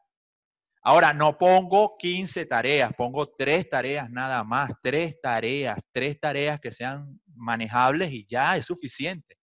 [0.81, 6.71] Ahora, no pongo 15 tareas, pongo tres tareas nada más, tres tareas, tres tareas que
[6.71, 9.37] sean manejables y ya es suficiente.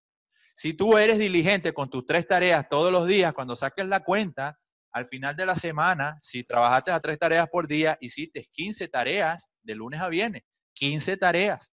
[0.55, 4.59] Si tú eres diligente con tus tres tareas todos los días, cuando saques la cuenta,
[4.97, 9.51] al final de la semana, si trabajaste a tres tareas por día, hiciste 15 tareas
[9.63, 10.43] de lunes a viernes.
[10.73, 11.71] 15 tareas.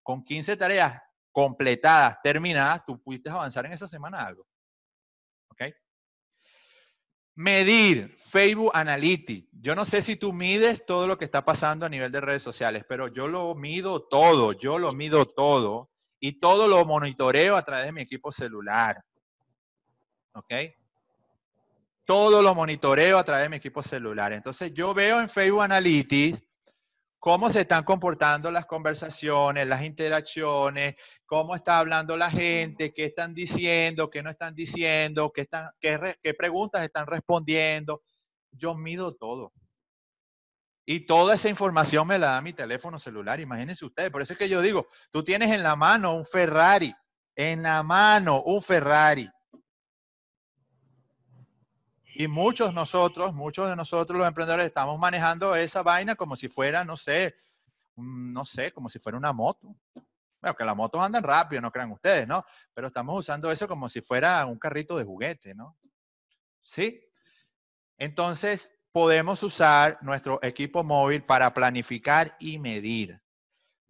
[0.00, 1.02] Con 15 tareas
[1.32, 4.46] completadas, terminadas, tú pudiste avanzar en esa semana algo.
[5.48, 5.74] ¿Ok?
[7.34, 9.48] Medir Facebook Analytics.
[9.60, 12.44] Yo no sé si tú mides todo lo que está pasando a nivel de redes
[12.44, 15.90] sociales, pero yo lo mido todo, yo lo mido todo
[16.20, 19.04] y todo lo monitoreo a través de mi equipo celular.
[20.34, 20.54] ¿Ok?
[22.04, 24.32] Todo lo monitoreo a través de mi equipo celular.
[24.32, 26.42] Entonces yo veo en Facebook Analytics
[27.22, 33.32] cómo se están comportando las conversaciones, las interacciones, cómo está hablando la gente, qué están
[33.32, 38.02] diciendo, qué no están diciendo, qué, preguntas están respondiendo.
[38.50, 39.52] Yo mido todo.
[40.84, 44.10] Y toda esa información me la da mi teléfono celular, imagínense ustedes.
[44.10, 46.92] Por eso es que yo digo, tú tienes en la mano un Ferrari,
[47.36, 49.30] en la mano un Ferrari.
[52.14, 56.84] Y muchos nosotros, muchos de nosotros los emprendedores estamos manejando esa vaina como si fuera,
[56.84, 57.34] no sé,
[57.96, 59.74] no sé, como si fuera una moto.
[60.40, 62.44] Bueno, que las motos andan rápido, no crean ustedes, ¿no?
[62.74, 65.78] Pero estamos usando eso como si fuera un carrito de juguete, ¿no?
[66.60, 67.00] Sí.
[67.96, 73.21] Entonces, podemos usar nuestro equipo móvil para planificar y medir.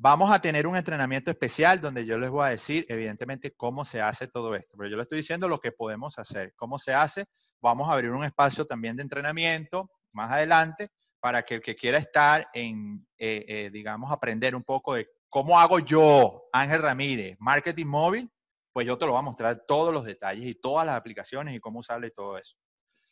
[0.05, 4.01] Vamos a tener un entrenamiento especial donde yo les voy a decir, evidentemente, cómo se
[4.01, 4.77] hace todo esto.
[4.77, 6.55] Pero yo les estoy diciendo lo que podemos hacer.
[6.57, 7.27] ¿Cómo se hace?
[7.61, 10.91] Vamos a abrir un espacio también de entrenamiento más adelante
[11.21, 15.57] para que el que quiera estar en, eh, eh, digamos, aprender un poco de cómo
[15.61, 18.29] hago yo, Ángel Ramírez, marketing móvil,
[18.73, 21.61] pues yo te lo voy a mostrar todos los detalles y todas las aplicaciones y
[21.61, 22.57] cómo usarle todo eso.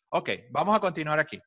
[0.09, 1.41] Ok, vamos a continuar aquí.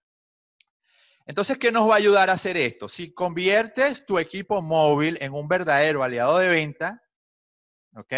[1.25, 2.89] Entonces, ¿qué nos va a ayudar a hacer esto?
[2.89, 7.01] Si conviertes tu equipo móvil en un verdadero aliado de venta,
[7.95, 8.13] ¿ok?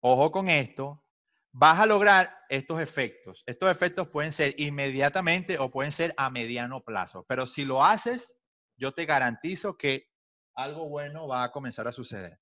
[0.00, 1.04] Ojo con esto,
[1.52, 3.42] vas a lograr estos efectos.
[3.46, 8.36] Estos efectos pueden ser inmediatamente o pueden ser a mediano plazo, pero si lo haces,
[8.76, 10.08] yo te garantizo que
[10.54, 12.38] algo bueno va a comenzar a suceder.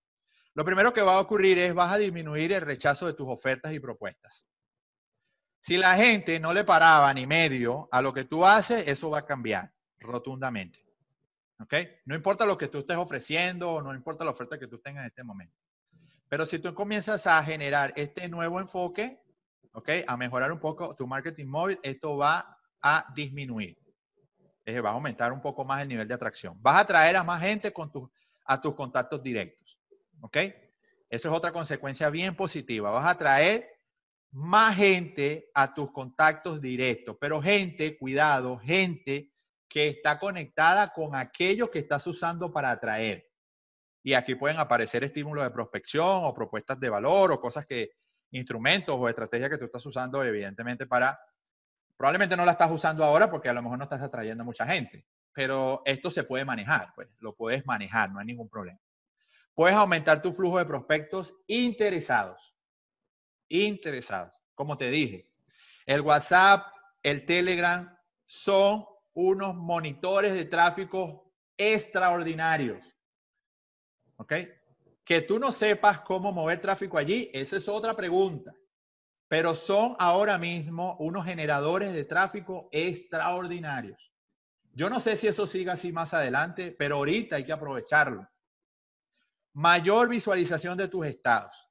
[0.55, 3.73] Lo primero que va a ocurrir es vas a disminuir el rechazo de tus ofertas
[3.73, 4.47] y propuestas.
[5.65, 9.21] Si la gente no le paraba ni medio a lo que tú haces, eso va
[9.21, 10.85] a cambiar rotundamente.
[11.59, 11.73] ¿Ok?
[12.05, 15.07] No importa lo que tú estés ofreciendo, no importa la oferta que tú tengas en
[15.07, 15.57] este momento.
[16.29, 19.23] Pero si tú comienzas a generar este nuevo enfoque,
[19.73, 19.89] ¿ok?
[20.07, 23.79] A mejorar un poco tu marketing móvil, esto va a disminuir.
[24.67, 26.61] Es va a aumentar un poco más el nivel de atracción.
[26.61, 27.91] Vas a atraer a más gente con
[28.45, 29.79] a tus contactos directos,
[30.21, 30.37] ¿ok?
[31.09, 32.91] Eso es otra consecuencia bien positiva.
[32.91, 33.74] Vas a atraer
[34.35, 39.33] más gente a tus contactos directos, pero gente, cuidado, gente
[39.69, 43.31] que está conectada con aquello que estás usando para atraer.
[44.03, 47.93] Y aquí pueden aparecer estímulos de prospección o propuestas de valor o cosas que,
[48.33, 51.17] instrumentos o estrategias que tú estás usando, evidentemente, para,
[51.97, 54.67] probablemente no la estás usando ahora porque a lo mejor no estás atrayendo a mucha
[54.67, 58.81] gente, pero esto se puede manejar, pues lo puedes manejar, no hay ningún problema.
[59.55, 62.54] Puedes aumentar tu flujo de prospectos interesados.
[63.63, 64.33] Interesados.
[64.57, 65.31] Como te dije,
[65.87, 66.67] el WhatsApp,
[67.05, 67.97] el Telegram
[68.27, 72.85] son unos monitores de tráfico extraordinarios.
[74.17, 74.33] ¿Ok?
[75.05, 78.53] Que tú no sepas cómo mover tráfico allí, esa es otra pregunta.
[79.29, 84.13] Pero son ahora mismo unos generadores de tráfico extraordinarios.
[84.73, 88.29] Yo no sé si eso siga así más adelante, pero ahorita hay que aprovecharlo.
[89.53, 91.71] Mayor visualización de tus estados.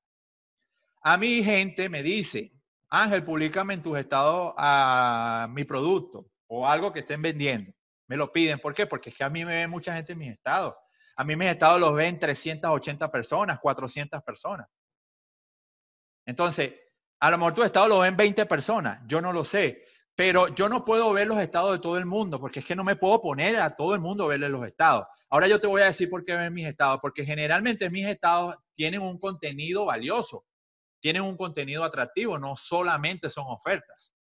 [1.03, 2.53] A mi gente me dice,
[2.89, 7.73] Ángel, públicame en tus estados a mi producto o algo que estén vendiendo.
[8.07, 8.59] Me lo piden.
[8.59, 8.87] ¿Por qué?
[8.87, 10.75] Porque es que a mí me ve mucha gente en mis estados.
[11.17, 14.67] A mí mis estados los ven 380 personas, 400 personas.
[16.25, 16.73] Entonces,
[17.19, 19.01] a lo mejor tu estado lo ven 20 personas.
[19.05, 19.83] Yo no lo sé.
[20.15, 22.83] Pero yo no puedo ver los estados de todo el mundo, porque es que no
[22.83, 25.07] me puedo poner a todo el mundo verle los estados.
[25.29, 28.55] Ahora yo te voy a decir por qué ven mis estados, porque generalmente mis estados
[28.75, 30.45] tienen un contenido valioso,
[31.03, 34.15] tienen un contenido atractivo, no solamente son ofertas.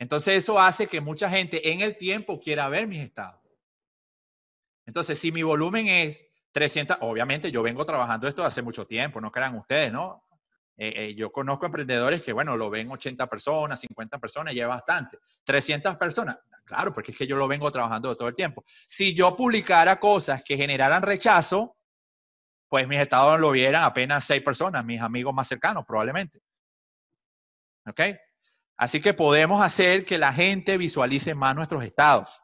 [0.00, 3.40] Entonces eso hace que mucha gente en el tiempo quiera ver mis estados.
[4.84, 9.30] Entonces, si mi volumen es 300, obviamente yo vengo trabajando esto hace mucho tiempo, no
[9.30, 10.26] crean ustedes, ¿no?
[10.76, 15.20] Eh, eh, yo conozco emprendedores que, bueno, lo ven 80 personas, 50 personas, ya bastante.
[15.44, 18.64] 300 personas, claro, porque es que yo lo vengo trabajando todo el tiempo.
[18.88, 21.76] Si yo publicara cosas que generaran rechazo,
[22.72, 26.40] pues mis estados lo vieran apenas 6 personas, mis amigos más cercanos, probablemente.
[27.86, 28.00] ¿Ok?
[28.78, 32.42] Así que podemos hacer que la gente visualice más nuestros estados.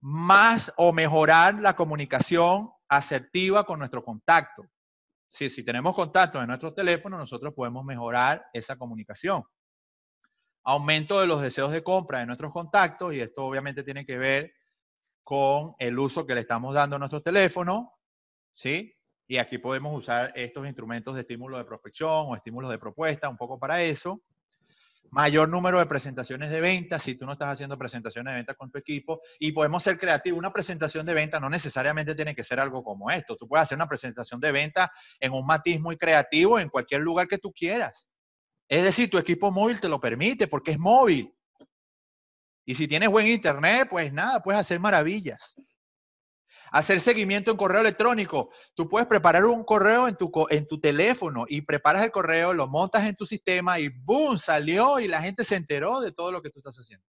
[0.00, 4.64] Más o mejorar la comunicación asertiva con nuestro contacto.
[5.28, 9.44] Si, si tenemos contacto en nuestro teléfono, nosotros podemos mejorar esa comunicación.
[10.64, 14.52] Aumento de los deseos de compra de nuestros contactos, y esto obviamente tiene que ver
[15.22, 17.92] con el uso que le estamos dando a nuestro teléfono,
[18.52, 18.92] ¿sí?
[19.32, 23.38] Y aquí podemos usar estos instrumentos de estímulo de prospección o estímulos de propuesta, un
[23.38, 24.22] poco para eso
[25.10, 28.70] mayor número de presentaciones de venta, si tú no estás haciendo presentaciones de venta con
[28.70, 30.38] tu equipo, y podemos ser creativos.
[30.38, 33.34] Una presentación de venta no necesariamente tiene que ser algo como esto.
[33.36, 37.26] Tú puedes hacer una presentación de venta en un matiz muy creativo en cualquier lugar
[37.26, 38.06] que tú quieras.
[38.68, 41.34] Es decir, tu equipo móvil te lo permite porque es móvil.
[42.66, 45.54] Y si tienes buen internet, pues nada, puedes hacer maravillas
[46.72, 48.50] hacer seguimiento en correo electrónico.
[48.74, 52.66] Tú puedes preparar un correo en tu, en tu teléfono y preparas el correo, lo
[52.66, 54.38] montas en tu sistema y ¡boom!
[54.38, 57.06] salió y la gente se enteró de todo lo que tú estás haciendo.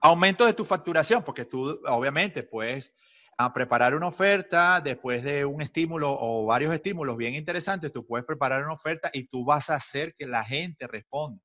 [0.00, 2.94] Aumento de tu facturación, porque tú obviamente puedes
[3.36, 8.24] ah, preparar una oferta después de un estímulo o varios estímulos bien interesantes, tú puedes
[8.24, 11.42] preparar una oferta y tú vas a hacer que la gente responda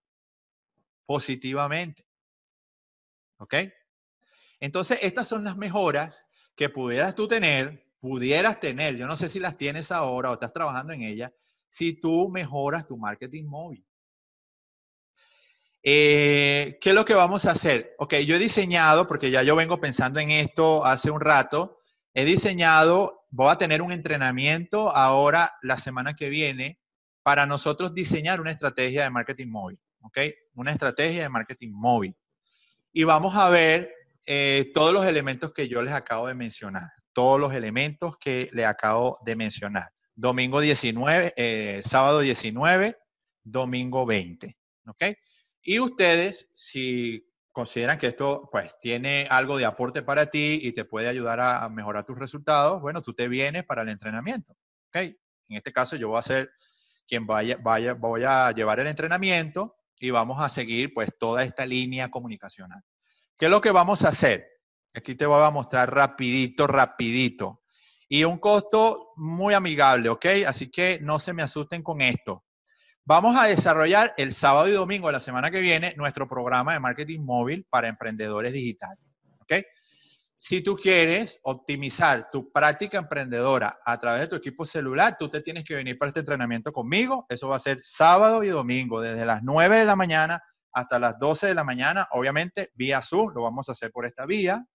[1.05, 2.05] positivamente.
[3.37, 3.55] ¿Ok?
[4.63, 9.37] Entonces, estas son las mejoras que pudieras tú tener, pudieras tener, yo no sé si
[9.41, 11.33] las tienes ahora o estás trabajando en ellas,
[11.67, 13.85] si tú mejoras tu marketing móvil.
[15.83, 17.93] Eh, ¿Qué es lo que vamos a hacer?
[17.97, 21.79] Ok, yo he diseñado, porque ya yo vengo pensando en esto hace un rato,
[22.13, 26.79] he diseñado, voy a tener un entrenamiento ahora la semana que viene
[27.21, 30.19] para nosotros diseñar una estrategia de marketing móvil, ¿ok?
[30.53, 32.15] Una estrategia de marketing móvil.
[32.93, 37.39] Y vamos a ver eh, todos los elementos que yo les acabo de mencionar, todos
[37.39, 39.91] los elementos que le acabo de mencionar.
[40.15, 42.97] Domingo 19, eh, sábado 19,
[43.43, 44.57] domingo 20.
[44.87, 45.03] ¿Ok?
[45.63, 50.85] Y ustedes, si consideran que esto pues tiene algo de aporte para ti y te
[50.85, 54.53] puede ayudar a, mejorar tus resultados, bueno, tú te vienes para el entrenamiento.
[54.87, 54.95] ¿Ok?
[54.95, 56.51] En este caso yo voy a ser
[57.07, 61.65] quien vaya, vaya, voy a llevar el entrenamiento y vamos a seguir pues toda esta
[61.65, 62.83] línea comunicacional.
[63.37, 64.47] ¿Qué es lo que vamos a hacer?
[64.93, 67.61] Aquí te voy a mostrar rapidito, rapidito.
[68.07, 70.25] Y un costo muy amigable, ¿ok?
[70.45, 72.43] Así que no se me asusten con esto.
[73.05, 76.79] Vamos a desarrollar el sábado y domingo de la semana que viene nuestro programa de
[76.79, 79.03] marketing móvil para emprendedores digitales,
[79.39, 79.53] ¿ok?
[80.43, 85.39] si tú quieres optimizar tu práctica emprendedora a través de tu equipo celular, tú te
[85.39, 87.25] tienes que venir para este entrenamiento conmigo.
[87.29, 90.43] Eso va a ser sábado y domingo, desde las 9 de la mañana
[90.73, 94.25] hasta las 12 de la mañana, obviamente vía Zoom, lo vamos a hacer por esta
[94.25, 94.65] vía.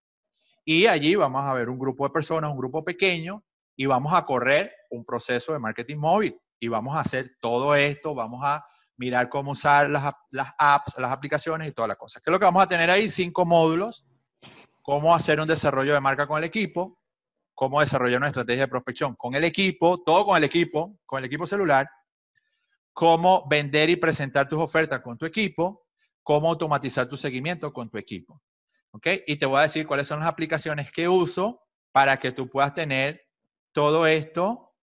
[0.64, 3.44] Y allí vamos a ver un grupo de personas, un grupo pequeño,
[3.76, 6.40] y vamos a correr un proceso de marketing móvil.
[6.60, 8.64] Y vamos a hacer todo esto, vamos a
[8.96, 12.20] mirar cómo usar las, las apps, las aplicaciones y toda la cosa.
[12.20, 13.08] ¿Qué es lo que vamos a tener ahí?
[13.08, 14.04] Cinco módulos
[14.88, 16.98] cómo hacer un desarrollo de marca con el equipo,
[17.54, 21.26] cómo desarrollar una estrategia de prospección con el equipo, todo con el equipo, con el
[21.26, 21.86] equipo celular,
[22.94, 25.87] cómo vender y presentar tus ofertas con tu equipo,
[26.28, 28.42] cómo automatizar tu seguimiento con tu equipo.
[28.90, 29.06] ¿Ok?
[29.26, 32.74] Y te voy a decir cuáles son las aplicaciones que uso para que tú puedas
[32.74, 33.22] tener
[33.72, 34.74] todo esto,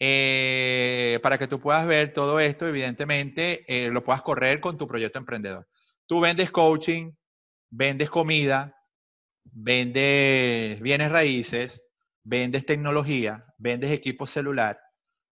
[0.00, 4.88] eh, para que tú puedas ver todo esto, evidentemente, eh, lo puedas correr con tu
[4.88, 5.68] proyecto emprendedor.
[6.04, 7.12] Tú vendes coaching,
[7.70, 8.76] vendes comida,
[9.44, 11.84] vendes bienes raíces,
[12.24, 14.80] vendes tecnología, vendes equipo celular,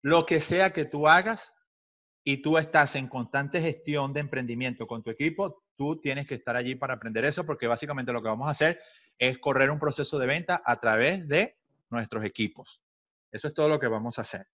[0.02, 1.54] lo que sea que tú hagas
[2.22, 6.56] y tú estás en constante gestión de emprendimiento con tu equipo, tú tienes que estar
[6.56, 8.80] allí para aprender eso porque básicamente lo que vamos a hacer
[9.18, 11.56] es correr un proceso de venta a través de
[11.88, 12.80] nuestros equipos.
[13.32, 14.46] Eso es todo lo que vamos a hacer.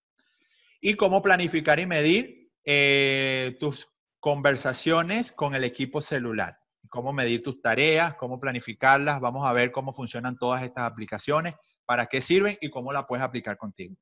[0.79, 6.57] Y cómo planificar y medir eh, tus conversaciones con el equipo celular
[6.89, 9.19] cómo medir tus tareas, cómo planificarlas.
[9.19, 11.55] Vamos a ver cómo funcionan todas estas aplicaciones,
[11.85, 13.95] para qué sirven y cómo la puedes aplicar contigo.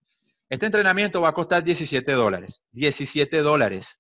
[0.50, 2.64] Este entrenamiento va a costar 17 dólares.
[2.72, 4.00] 17 dólares.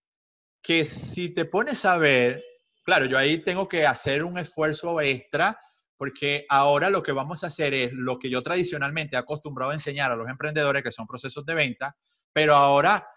[0.61, 2.43] Que si te pones a ver,
[2.83, 5.59] claro, yo ahí tengo que hacer un esfuerzo extra
[5.97, 9.75] porque ahora lo que vamos a hacer es lo que yo tradicionalmente he acostumbrado a
[9.75, 11.95] enseñar a los emprendedores, que son procesos de venta,
[12.33, 13.07] pero ahora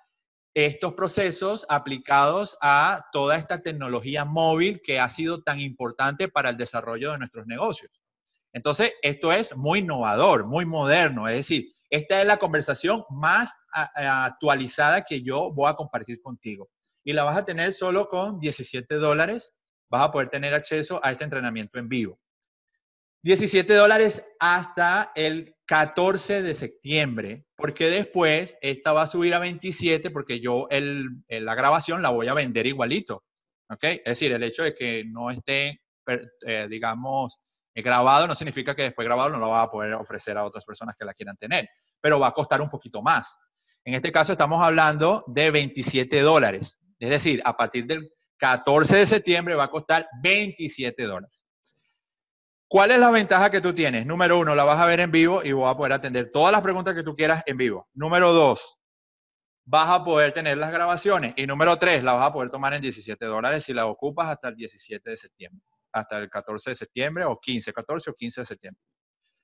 [0.54, 6.56] estos procesos aplicados a toda esta tecnología móvil que ha sido tan importante para el
[6.56, 7.92] desarrollo de nuestros negocios.
[8.52, 15.05] Entonces, esto es muy innovador, muy moderno, es decir, esta es la conversación más actualizada
[15.05, 16.68] que yo voy a compartir contigo.
[17.05, 19.55] Y la vas a tener solo con 17 dólares,
[19.91, 22.20] vas a poder tener acceso a este entrenamiento en vivo.
[23.22, 30.11] 17 dólares hasta el 14 de septiembre, porque después esta va a subir a 27
[30.11, 33.24] porque yo el, la grabación la voy a vender igualito.
[33.70, 33.84] ¿Ok?
[33.84, 35.82] Es decir, el hecho de que no esté,
[36.47, 37.39] eh, digamos,
[37.82, 40.96] grabado no significa que después grabado no lo va a poder ofrecer a otras personas
[40.96, 41.68] que la quieran tener,
[42.00, 43.36] pero va a costar un poquito más.
[43.84, 46.80] En este caso estamos hablando de 27 dólares.
[46.98, 51.38] Es decir, a partir del 14 de septiembre va a costar 27 dólares.
[52.68, 54.04] ¿Cuál es la ventaja que tú tienes?
[54.04, 56.60] Número uno, la vas a ver en vivo y voy a poder atender todas las
[56.60, 57.88] preguntas que tú quieras en vivo.
[57.94, 58.78] Número dos,
[59.64, 61.32] vas a poder tener las grabaciones.
[61.36, 64.48] Y número tres, la vas a poder tomar en 17 dólares si la ocupas hasta
[64.48, 68.47] el 17 de septiembre, hasta el 14 de septiembre o 15, 14 o 15 de
[68.47, 68.82] septiembre.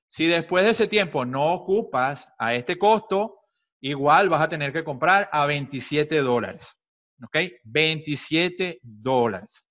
[0.07, 3.39] Si después de ese tiempo no ocupas a este costo,
[3.81, 6.79] igual vas a tener que comprar a 27 dólares.
[7.23, 7.37] ¿Ok?
[7.63, 9.65] 27 dólares.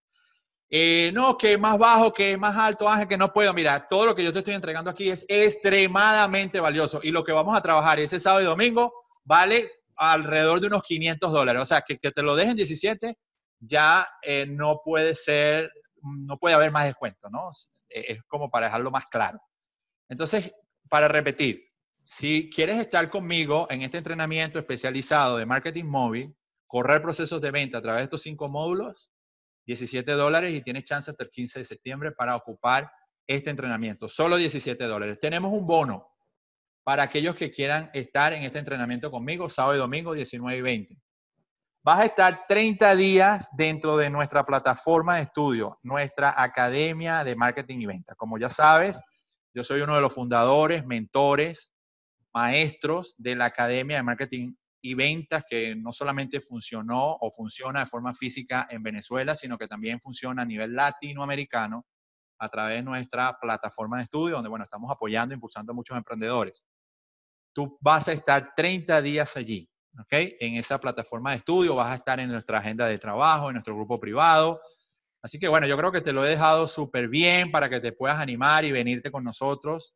[0.71, 3.55] Eh, no, que más bajo, que más alto, Ángel, que no puedo.
[3.55, 7.01] Mira, todo lo que yo te estoy entregando aquí es extremadamente valioso.
[7.03, 11.33] Y lo que vamos a trabajar ese sábado y domingo vale alrededor de unos 500
[11.33, 11.63] dólares.
[11.63, 13.17] O sea, que, te lo dejen 17
[13.61, 15.71] ya eh, no puede ser,
[16.05, 17.51] no puede haber más descuento, ¿no?
[17.89, 19.41] Es como para dejarlo más claro.
[20.09, 20.53] Entonces,
[20.89, 21.65] para repetir,
[22.05, 26.37] si quieres estar conmigo en este entrenamiento especializado de marketing móvil,
[26.67, 29.11] correr procesos de venta a través de estos cinco módulos,
[29.67, 32.91] 17 dólares y tienes chance hasta el 15 de septiembre para ocupar
[33.27, 34.09] este entrenamiento.
[34.09, 35.19] Solo 17 dólares.
[35.19, 36.07] Tenemos un bono
[36.85, 40.99] para aquellos que quieran estar en este entrenamiento conmigo, sábado y domingo, 19 y 20.
[41.85, 47.79] Vas a estar 30 días dentro de nuestra plataforma de estudio, nuestra Academia de Marketing
[47.81, 48.15] y Venta.
[48.15, 48.99] Como ya sabes,
[49.53, 51.71] yo soy uno de los fundadores, mentores,
[52.33, 57.87] maestros de la Academia de Marketing y ventas que no solamente funcionó o funciona de
[57.87, 61.85] forma física en Venezuela, sino que también funciona a nivel latinoamericano
[62.39, 65.99] a través de nuestra plataforma de estudio, donde, bueno, estamos apoyando e impulsando a muchos
[65.99, 66.65] emprendedores.
[67.53, 69.69] Tú vas a estar 30 días allí,
[69.99, 70.13] ¿ok?
[70.41, 73.75] En esa plataforma de estudio, vas a estar en nuestra agenda de trabajo, en nuestro
[73.75, 74.61] grupo privado.
[75.23, 77.93] Así que, bueno, yo creo que te lo he dejado súper bien para que te
[77.93, 79.95] puedas animar y venirte con nosotros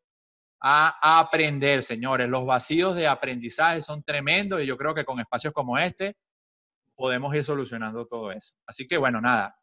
[0.60, 2.28] a aprender, señores.
[2.28, 6.16] Los vacíos de aprendizaje son tremendos y yo creo que con espacios como este
[6.96, 8.54] podemos ir solucionando todo eso.
[8.66, 9.56] Así que bueno, nada,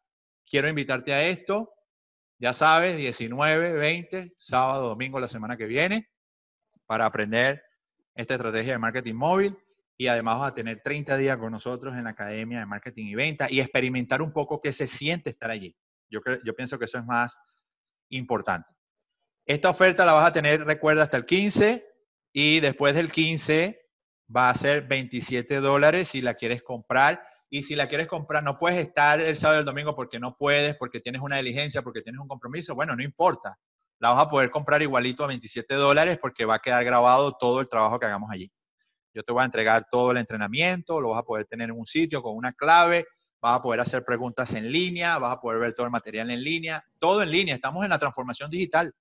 [0.46, 1.70] quiero invitarte a esto.
[2.38, 6.08] Ya sabes, 19, 20, sábado, domingo, la semana que viene,
[6.86, 7.62] para aprender
[8.14, 9.58] esta estrategia de marketing móvil.
[9.96, 13.14] Y además vas a tener 30 días con nosotros en la Academia de Marketing y
[13.14, 15.74] Venta y experimentar un poco qué se siente estar allí.
[16.10, 16.20] Yo,
[16.54, 17.38] pienso que eso es más
[18.10, 18.68] importante.
[19.44, 21.86] Esta oferta la vas a tener, recuerda, hasta el 15
[22.32, 23.80] y después del 15
[24.34, 27.26] va a ser 27 dólares si la quieres comprar.
[27.48, 30.36] Y si la quieres comprar, no puedes estar el sábado y el domingo porque no
[30.36, 32.74] puedes, porque tienes una diligencia, porque tienes un compromiso.
[32.74, 33.56] Bueno, no importa.
[34.00, 37.60] La vas a poder comprar igualito a 27 dólares porque va a quedar grabado todo
[37.60, 38.50] el trabajo que hagamos allí.
[39.16, 41.86] Yo te voy a entregar todo el entrenamiento, lo vas a poder tener en un
[41.86, 43.06] sitio con una clave,
[43.40, 46.44] vas a poder hacer preguntas en línea, vas a poder ver todo el material en
[46.44, 47.54] línea, todo en línea.
[47.54, 48.92] Estamos en la transformación digital.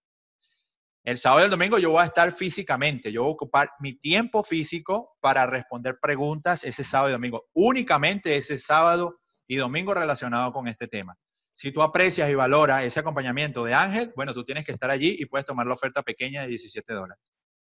[1.04, 4.00] El sábado y el domingo yo voy a estar físicamente, yo voy a ocupar mi
[4.00, 10.54] tiempo físico para responder preguntas ese sábado y domingo, únicamente ese sábado y domingo relacionado
[10.54, 11.18] con este tema.
[11.54, 15.18] Si tú aprecias y valoras ese acompañamiento de Ángel, bueno, tú tienes que estar allí
[15.20, 17.22] y puedes tomar la oferta pequeña de 17 dólares.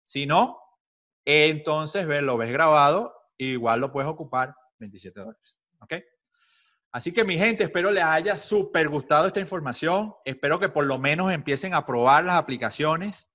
[0.05, 0.57] Si no,
[1.29, 5.57] entonces lo ves grabado, igual lo puedes ocupar 27 dólares.
[5.81, 5.95] ¿Ok?
[6.93, 10.13] Así que mi gente, espero les haya súper gustado esta información.
[10.23, 13.29] Espero que por lo menos empiecen a probar las aplicaciones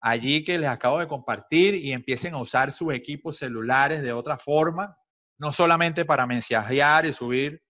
[0.00, 4.38] allí que les acabo de compartir y empiecen a usar sus equipos celulares de otra
[4.38, 4.96] forma,
[5.36, 7.62] no solamente para mensajear y subir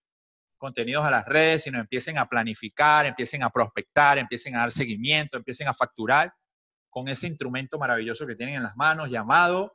[0.56, 5.36] contenidos a las redes, sino empiecen a planificar, empiecen a prospectar, empiecen a dar seguimiento,
[5.36, 6.32] empiecen a facturar
[6.90, 9.74] con ese instrumento maravilloso que tienen en las manos llamado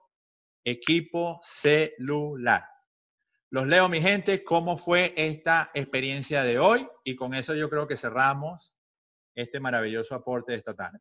[0.63, 2.65] equipo celular.
[3.49, 7.87] Los leo, mi gente, cómo fue esta experiencia de hoy y con eso yo creo
[7.87, 8.75] que cerramos
[9.35, 10.99] este maravilloso aporte de esta tarde.